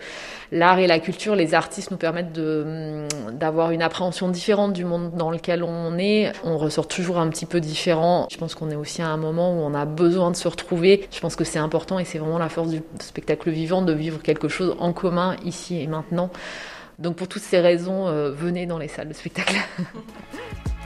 l'art 0.53 0.79
et 0.79 0.87
la 0.87 0.99
culture, 0.99 1.35
les 1.35 1.53
artistes 1.53 1.91
nous 1.91 1.97
permettent 1.97 2.31
d'avoir 2.31 3.71
une 3.71 3.81
appréhension 3.81 4.29
différente 4.29 4.71
du 4.71 4.85
monde 4.85 5.11
dans 5.15 5.29
lequel 5.29 5.63
on 5.63 5.97
est. 5.97 6.31
On 6.43 6.57
ressort 6.69 6.87
toujours 6.87 7.19
un 7.19 7.27
petit 7.29 7.45
peu 7.45 7.59
différent. 7.59 8.27
Je 8.31 8.37
pense 8.37 8.55
qu'on 8.55 8.69
est 8.69 8.75
aussi 8.75 9.01
à 9.01 9.07
un 9.09 9.17
moment 9.17 9.51
où 9.51 9.61
on 9.61 9.73
a 9.73 9.85
besoin 9.85 10.31
de 10.31 10.35
se 10.35 10.47
retrouver. 10.47 11.07
Je 11.11 11.19
pense 11.19 11.35
que 11.35 11.43
c'est 11.43 11.59
important 11.59 11.99
et 11.99 12.05
c'est 12.05 12.19
vraiment 12.19 12.37
la 12.39 12.49
force 12.49 12.69
du 12.69 12.81
spectacle 13.01 13.49
vivant 13.49 13.81
de 13.81 13.93
vivre 13.93 14.21
quelque 14.21 14.47
chose 14.47 14.75
en 14.79 14.93
commun 14.93 15.35
ici 15.43 15.81
et 15.81 15.87
maintenant. 15.87 16.29
Donc 16.99 17.15
pour 17.15 17.27
toutes 17.27 17.41
ces 17.41 17.59
raisons, 17.59 18.07
euh, 18.07 18.31
venez 18.31 18.65
dans 18.65 18.77
les 18.77 18.87
salles 18.87 19.09
de 19.09 19.13
spectacle. 19.13 19.55